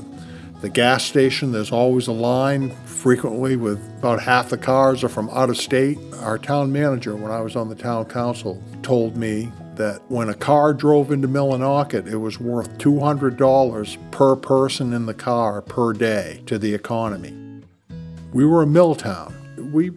The 0.62 0.70
gas 0.70 1.04
station, 1.04 1.52
there's 1.52 1.70
always 1.70 2.06
a 2.06 2.12
line, 2.12 2.70
frequently 2.86 3.56
with 3.56 3.78
about 3.98 4.22
half 4.22 4.48
the 4.48 4.56
cars 4.56 5.04
are 5.04 5.08
from 5.08 5.28
out 5.30 5.50
of 5.50 5.58
state. 5.58 5.98
Our 6.20 6.38
town 6.38 6.72
manager, 6.72 7.14
when 7.14 7.30
I 7.30 7.42
was 7.42 7.56
on 7.56 7.68
the 7.68 7.74
town 7.74 8.06
council, 8.06 8.62
told 8.82 9.18
me 9.18 9.52
that 9.74 10.00
when 10.08 10.30
a 10.30 10.34
car 10.34 10.72
drove 10.72 11.12
into 11.12 11.28
Millinocket, 11.28 12.10
it 12.10 12.16
was 12.16 12.40
worth 12.40 12.78
$200 12.78 14.10
per 14.10 14.34
person 14.34 14.94
in 14.94 15.04
the 15.04 15.14
car 15.14 15.60
per 15.60 15.92
day 15.92 16.42
to 16.46 16.58
the 16.58 16.72
economy. 16.72 17.62
We 18.32 18.46
were 18.46 18.62
a 18.62 18.66
mill 18.66 18.94
town. 18.94 19.34
We 19.72 19.90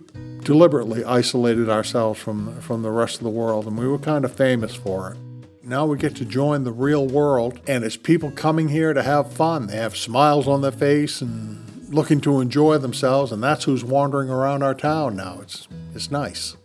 deliberately 0.44 1.06
isolated 1.06 1.70
ourselves 1.70 2.20
from, 2.20 2.60
from 2.60 2.82
the 2.82 2.92
rest 2.92 3.16
of 3.18 3.24
the 3.24 3.30
world, 3.30 3.66
and 3.66 3.78
we 3.78 3.88
were 3.88 3.98
kind 3.98 4.26
of 4.26 4.34
famous 4.34 4.76
for 4.76 5.12
it. 5.12 5.29
Now 5.70 5.86
we 5.86 6.00
get 6.00 6.16
to 6.16 6.26
join 6.26 6.64
the 6.64 6.72
real 6.72 7.06
world, 7.06 7.60
and 7.68 7.84
it's 7.84 7.96
people 7.96 8.32
coming 8.32 8.70
here 8.70 8.92
to 8.92 9.04
have 9.04 9.32
fun. 9.32 9.68
They 9.68 9.76
have 9.76 9.96
smiles 9.96 10.48
on 10.48 10.62
their 10.62 10.72
face 10.72 11.22
and 11.22 11.94
looking 11.94 12.22
to 12.22 12.42
enjoy 12.42 12.80
themselves, 12.80 13.32
and 13.32 13.44
that's 13.44 13.66
who's 13.66 13.84
wandering 13.84 14.32
around 14.32 14.64
our 14.64 14.74
town 14.74 15.16
now. 15.16 15.38
It's, 15.44 15.68
it's 15.94 16.10
nice. 16.10 16.58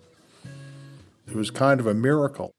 It 1.28 1.34
was 1.34 1.50
kind 1.50 1.80
of 1.80 1.86
a 1.86 1.92
miracle. 1.92 2.52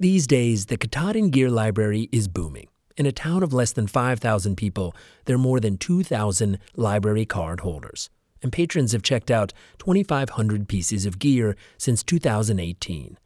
These 0.00 0.26
days, 0.26 0.64
the 0.64 0.78
Katahdin 0.78 1.28
Gear 1.28 1.50
Library 1.50 2.08
is 2.10 2.26
booming. 2.26 2.68
In 2.96 3.04
a 3.04 3.12
town 3.12 3.42
of 3.42 3.52
less 3.52 3.72
than 3.72 3.86
5,000 3.86 4.56
people, 4.56 4.96
there 5.26 5.36
are 5.36 5.38
more 5.38 5.60
than 5.60 5.76
2,000 5.76 6.58
library 6.76 7.26
card 7.26 7.60
holders, 7.60 8.08
and 8.42 8.50
patrons 8.50 8.92
have 8.92 9.02
checked 9.02 9.30
out 9.30 9.52
2,500 9.80 10.66
pieces 10.66 11.04
of 11.04 11.18
gear 11.18 11.56
since 11.76 12.02
2018. 12.02 13.18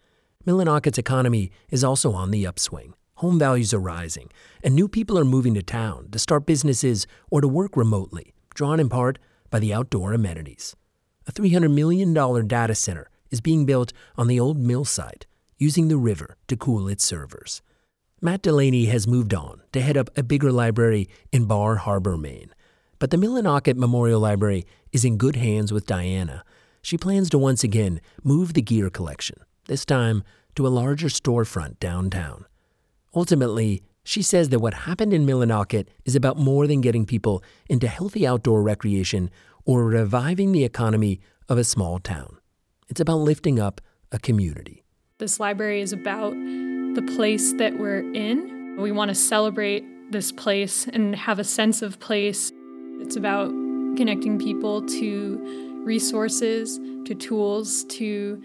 Millinocket's 0.46 0.96
economy 0.96 1.50
is 1.70 1.82
also 1.82 2.12
on 2.12 2.30
the 2.30 2.46
upswing. 2.46 2.94
Home 3.16 3.36
values 3.36 3.74
are 3.74 3.80
rising, 3.80 4.30
and 4.62 4.76
new 4.76 4.86
people 4.86 5.18
are 5.18 5.24
moving 5.24 5.54
to 5.54 5.62
town 5.62 6.08
to 6.12 6.20
start 6.20 6.46
businesses 6.46 7.04
or 7.32 7.40
to 7.40 7.48
work 7.48 7.76
remotely, 7.76 8.32
drawn 8.54 8.78
in 8.78 8.88
part 8.88 9.18
by 9.50 9.58
the 9.58 9.74
outdoor 9.74 10.12
amenities. 10.12 10.76
A 11.26 11.32
$300 11.32 11.74
million 11.74 12.14
data 12.46 12.76
center 12.76 13.10
is 13.28 13.40
being 13.40 13.66
built 13.66 13.92
on 14.16 14.28
the 14.28 14.38
old 14.38 14.56
mill 14.56 14.84
site, 14.84 15.26
using 15.58 15.88
the 15.88 15.96
river 15.96 16.36
to 16.46 16.56
cool 16.56 16.86
its 16.86 17.04
servers. 17.04 17.60
Matt 18.20 18.42
Delaney 18.42 18.86
has 18.86 19.08
moved 19.08 19.34
on 19.34 19.62
to 19.72 19.80
head 19.80 19.96
up 19.96 20.10
a 20.16 20.22
bigger 20.22 20.52
library 20.52 21.08
in 21.32 21.46
Bar 21.46 21.76
Harbor, 21.76 22.16
Maine. 22.16 22.54
But 23.00 23.10
the 23.10 23.16
Millinocket 23.16 23.76
Memorial 23.76 24.20
Library 24.20 24.64
is 24.92 25.04
in 25.04 25.16
good 25.16 25.34
hands 25.34 25.72
with 25.72 25.86
Diana. 25.86 26.44
She 26.82 26.96
plans 26.96 27.28
to 27.30 27.38
once 27.38 27.64
again 27.64 28.00
move 28.22 28.54
the 28.54 28.62
gear 28.62 28.90
collection 28.90 29.38
this 29.66 29.84
time 29.84 30.22
to 30.54 30.66
a 30.66 30.68
larger 30.68 31.08
storefront 31.08 31.78
downtown. 31.78 32.46
Ultimately, 33.14 33.82
she 34.04 34.22
says 34.22 34.50
that 34.50 34.60
what 34.60 34.74
happened 34.74 35.12
in 35.12 35.26
Millinocket 35.26 35.88
is 36.04 36.14
about 36.14 36.38
more 36.38 36.66
than 36.66 36.80
getting 36.80 37.06
people 37.06 37.42
into 37.68 37.88
healthy 37.88 38.26
outdoor 38.26 38.62
recreation 38.62 39.30
or 39.64 39.84
reviving 39.84 40.52
the 40.52 40.64
economy 40.64 41.20
of 41.48 41.58
a 41.58 41.64
small 41.64 41.98
town. 41.98 42.38
It's 42.88 43.00
about 43.00 43.16
lifting 43.16 43.58
up 43.58 43.80
a 44.12 44.18
community. 44.18 44.84
This 45.18 45.40
library 45.40 45.80
is 45.80 45.92
about 45.92 46.32
the 46.32 47.12
place 47.16 47.52
that 47.54 47.78
we're 47.78 48.00
in. 48.12 48.76
We 48.78 48.92
want 48.92 49.08
to 49.08 49.14
celebrate 49.14 49.84
this 50.12 50.30
place 50.30 50.86
and 50.86 51.16
have 51.16 51.38
a 51.38 51.44
sense 51.44 51.82
of 51.82 51.98
place. 51.98 52.52
It's 53.00 53.16
about 53.16 53.48
connecting 53.96 54.38
people 54.38 54.86
to 54.86 55.82
resources, 55.84 56.78
to 57.06 57.14
tools, 57.14 57.84
to 57.84 58.40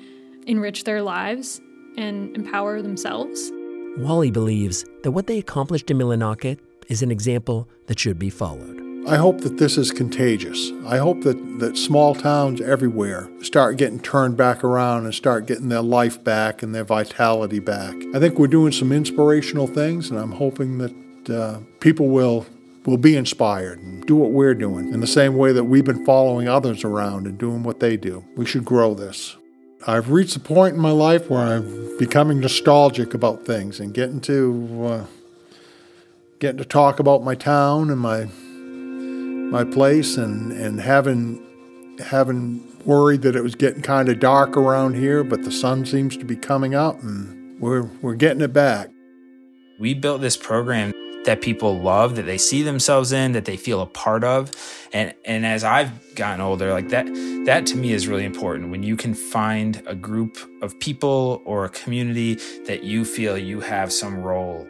enrich 0.47 0.83
their 0.83 1.01
lives 1.01 1.61
and 1.97 2.35
empower 2.35 2.81
themselves. 2.81 3.51
Wally 3.97 4.31
believes 4.31 4.85
that 5.03 5.11
what 5.11 5.27
they 5.27 5.37
accomplished 5.37 5.91
in 5.91 5.97
Millinocket 5.97 6.59
is 6.87 7.01
an 7.01 7.11
example 7.11 7.67
that 7.87 7.99
should 7.99 8.17
be 8.17 8.29
followed. 8.29 8.81
I 9.07 9.17
hope 9.17 9.41
that 9.41 9.57
this 9.57 9.77
is 9.77 9.91
contagious. 9.91 10.71
I 10.85 10.97
hope 10.97 11.21
that, 11.21 11.59
that 11.59 11.75
small 11.75 12.13
towns 12.13 12.61
everywhere 12.61 13.27
start 13.41 13.77
getting 13.77 13.99
turned 13.99 14.37
back 14.37 14.63
around 14.63 15.05
and 15.05 15.13
start 15.13 15.47
getting 15.47 15.69
their 15.69 15.81
life 15.81 16.23
back 16.23 16.61
and 16.61 16.73
their 16.73 16.83
vitality 16.83 17.59
back. 17.59 17.95
I 18.13 18.19
think 18.19 18.37
we're 18.37 18.47
doing 18.47 18.71
some 18.71 18.91
inspirational 18.91 19.65
things, 19.65 20.11
and 20.11 20.19
I'm 20.19 20.33
hoping 20.33 20.77
that 20.77 21.29
uh, 21.29 21.59
people 21.79 22.09
will 22.09 22.45
will 22.85 22.97
be 22.97 23.15
inspired 23.15 23.79
and 23.79 24.05
do 24.07 24.15
what 24.15 24.31
we're 24.31 24.55
doing 24.55 24.91
in 24.91 25.01
the 25.01 25.07
same 25.07 25.35
way 25.35 25.51
that 25.53 25.65
we've 25.65 25.85
been 25.85 26.03
following 26.03 26.47
others 26.47 26.83
around 26.83 27.27
and 27.27 27.37
doing 27.37 27.61
what 27.61 27.79
they 27.79 27.95
do. 27.95 28.25
We 28.35 28.45
should 28.45 28.65
grow 28.65 28.95
this. 28.95 29.37
I've 29.87 30.11
reached 30.11 30.35
a 30.35 30.39
point 30.39 30.75
in 30.75 30.81
my 30.81 30.91
life 30.91 31.29
where 31.29 31.41
I'm 31.41 31.97
becoming 31.97 32.39
nostalgic 32.39 33.13
about 33.13 33.45
things 33.45 33.79
and 33.79 33.93
getting 33.93 34.21
to 34.21 34.85
uh, 34.85 35.05
getting 36.39 36.57
to 36.57 36.65
talk 36.65 36.99
about 36.99 37.23
my 37.23 37.33
town 37.33 37.89
and 37.89 37.99
my 37.99 38.25
my 38.25 39.63
place 39.63 40.17
and 40.17 40.51
and 40.51 40.79
having 40.79 41.43
having 41.99 42.67
worried 42.85 43.23
that 43.23 43.35
it 43.35 43.41
was 43.41 43.55
getting 43.55 43.81
kind 43.81 44.09
of 44.09 44.19
dark 44.19 44.55
around 44.55 44.95
here, 44.95 45.23
but 45.23 45.43
the 45.43 45.51
sun 45.51 45.85
seems 45.85 46.15
to 46.17 46.25
be 46.25 46.35
coming 46.35 46.75
up 46.75 47.01
and 47.01 47.59
we're 47.59 47.83
we're 48.01 48.15
getting 48.15 48.41
it 48.41 48.53
back. 48.53 48.89
We 49.79 49.95
built 49.95 50.21
this 50.21 50.37
program 50.37 50.93
that 51.25 51.41
people 51.41 51.79
love, 51.79 52.15
that 52.15 52.23
they 52.23 52.37
see 52.37 52.63
themselves 52.63 53.11
in, 53.11 53.31
that 53.33 53.45
they 53.45 53.57
feel 53.57 53.81
a 53.81 53.85
part 53.85 54.23
of. 54.23 54.51
And 54.93 55.13
and 55.25 55.45
as 55.45 55.63
I've 55.63 56.15
gotten 56.15 56.41
older, 56.41 56.71
like 56.71 56.89
that 56.89 57.05
that 57.45 57.65
to 57.67 57.75
me 57.75 57.93
is 57.93 58.07
really 58.07 58.25
important. 58.25 58.71
When 58.71 58.83
you 58.83 58.95
can 58.95 59.13
find 59.13 59.81
a 59.85 59.95
group 59.95 60.37
of 60.61 60.79
people 60.79 61.41
or 61.45 61.65
a 61.65 61.69
community 61.69 62.35
that 62.65 62.83
you 62.83 63.05
feel 63.05 63.37
you 63.37 63.61
have 63.61 63.91
some 63.91 64.21
role 64.21 64.67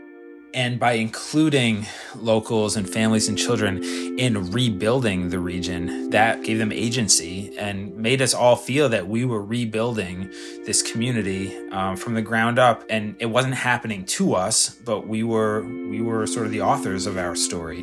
and 0.54 0.80
by 0.80 0.94
including 0.94 1.86
locals 2.16 2.76
and 2.76 2.90
families 2.90 3.30
and 3.30 3.38
children 3.38 3.84
in 4.18 4.52
rebuilding 4.52 5.30
the 5.30 5.40
region, 5.40 6.10
that 6.10 6.44
gave 6.44 6.58
them 6.58 6.72
agency 6.72 7.56
and 7.58 7.96
made 7.96 8.22
us 8.22 8.34
all 8.34 8.56
feel 8.56 8.90
that 8.90 9.08
we 9.08 9.24
were 9.24 9.42
rebuilding 9.42 10.30
this 10.66 10.82
community 10.82 11.56
um, 11.70 11.96
from 11.96 12.16
the 12.16 12.22
ground 12.22 12.60
up. 12.60 12.84
And 12.90 13.16
it 13.20 13.28
wasn't 13.28 13.56
happening 13.56 14.06
to 14.06 14.36
us, 14.36 14.70
but 14.70 15.08
we 15.08 15.24
were 15.24 15.64
we 15.64 16.02
were 16.02 16.28
sort 16.28 16.46
of 16.46 16.52
the 16.52 16.62
authors 16.62 17.06
of 17.06 17.18
our 17.18 17.36
story. 17.36 17.82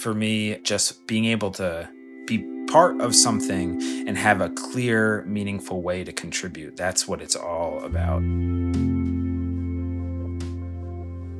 For 0.00 0.14
me, 0.14 0.58
just 0.58 1.06
being 1.06 1.26
able 1.26 1.50
to 1.52 1.88
be 2.26 2.46
part 2.70 3.00
of 3.00 3.14
something 3.14 3.82
and 4.06 4.16
have 4.16 4.40
a 4.40 4.50
clear, 4.50 5.24
meaningful 5.24 5.82
way 5.82 6.04
to 6.04 6.12
contribute. 6.12 6.76
That's 6.76 7.08
what 7.08 7.20
it's 7.20 7.34
all 7.36 7.82
about. 7.82 8.22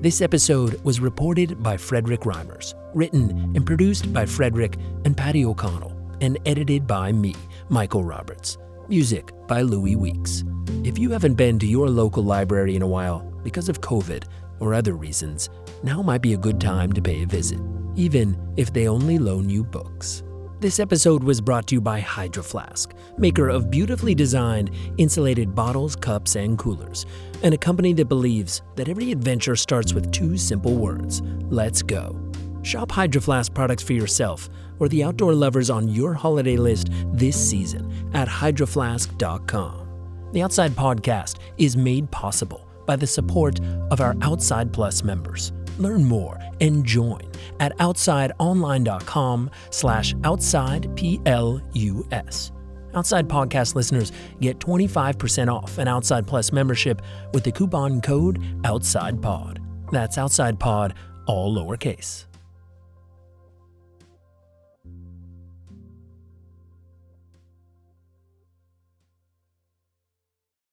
This 0.00 0.22
episode 0.22 0.80
was 0.84 1.00
reported 1.00 1.60
by 1.60 1.76
Frederick 1.76 2.20
Reimers, 2.20 2.74
written 2.94 3.30
and 3.56 3.66
produced 3.66 4.12
by 4.12 4.26
Frederick 4.26 4.76
and 5.04 5.16
Patty 5.16 5.44
O'Connell, 5.44 5.92
and 6.20 6.38
edited 6.46 6.86
by 6.86 7.10
me, 7.10 7.34
Michael 7.68 8.04
Roberts. 8.04 8.58
Music 8.88 9.32
by 9.48 9.62
Louis 9.62 9.96
Weeks. 9.96 10.44
If 10.84 11.00
you 11.00 11.10
haven't 11.10 11.34
been 11.34 11.58
to 11.58 11.66
your 11.66 11.88
local 11.90 12.22
library 12.22 12.76
in 12.76 12.82
a 12.82 12.86
while 12.86 13.28
because 13.42 13.68
of 13.68 13.80
COVID 13.80 14.22
or 14.60 14.72
other 14.72 14.92
reasons, 14.92 15.50
now 15.82 16.00
might 16.00 16.22
be 16.22 16.34
a 16.34 16.38
good 16.38 16.60
time 16.60 16.92
to 16.92 17.02
pay 17.02 17.24
a 17.24 17.26
visit, 17.26 17.58
even 17.96 18.38
if 18.56 18.72
they 18.72 18.86
only 18.86 19.18
loan 19.18 19.50
you 19.50 19.64
books. 19.64 20.22
This 20.60 20.80
episode 20.80 21.22
was 21.22 21.40
brought 21.40 21.68
to 21.68 21.76
you 21.76 21.80
by 21.80 22.00
Hydro 22.00 22.42
Flask, 22.42 22.92
maker 23.16 23.48
of 23.48 23.70
beautifully 23.70 24.12
designed 24.12 24.72
insulated 24.96 25.54
bottles, 25.54 25.94
cups, 25.94 26.34
and 26.34 26.58
coolers, 26.58 27.06
and 27.44 27.54
a 27.54 27.58
company 27.58 27.92
that 27.92 28.06
believes 28.06 28.62
that 28.74 28.88
every 28.88 29.12
adventure 29.12 29.54
starts 29.54 29.92
with 29.92 30.10
two 30.10 30.36
simple 30.36 30.74
words 30.74 31.22
let's 31.48 31.80
go. 31.80 32.20
Shop 32.62 32.90
Hydro 32.90 33.22
Flask 33.22 33.54
products 33.54 33.84
for 33.84 33.92
yourself 33.92 34.48
or 34.80 34.88
the 34.88 35.04
outdoor 35.04 35.32
lovers 35.32 35.70
on 35.70 35.86
your 35.86 36.12
holiday 36.12 36.56
list 36.56 36.88
this 37.12 37.36
season 37.36 38.10
at 38.12 38.26
hydroflask.com. 38.26 39.88
The 40.32 40.42
Outside 40.42 40.72
Podcast 40.72 41.36
is 41.56 41.76
made 41.76 42.10
possible 42.10 42.68
by 42.84 42.96
the 42.96 43.06
support 43.06 43.60
of 43.92 44.00
our 44.00 44.16
Outside 44.22 44.72
Plus 44.72 45.04
members. 45.04 45.52
Learn 45.78 46.04
more 46.04 46.38
and 46.60 46.84
join 46.84 47.22
at 47.60 47.76
outsideonline.com 47.78 49.50
slash 49.70 50.14
outsideplus. 50.14 52.52
Outside 52.94 53.28
Podcast 53.28 53.74
listeners 53.74 54.12
get 54.40 54.58
25% 54.58 55.52
off 55.52 55.78
an 55.78 55.88
Outside 55.88 56.26
Plus 56.26 56.52
membership 56.52 57.02
with 57.32 57.44
the 57.44 57.52
coupon 57.52 58.00
code 58.00 58.40
OUTSIDEPOD. 58.62 59.58
That's 59.92 60.16
OUTSIDEPOD, 60.16 60.94
all 61.26 61.54
lowercase. 61.54 62.27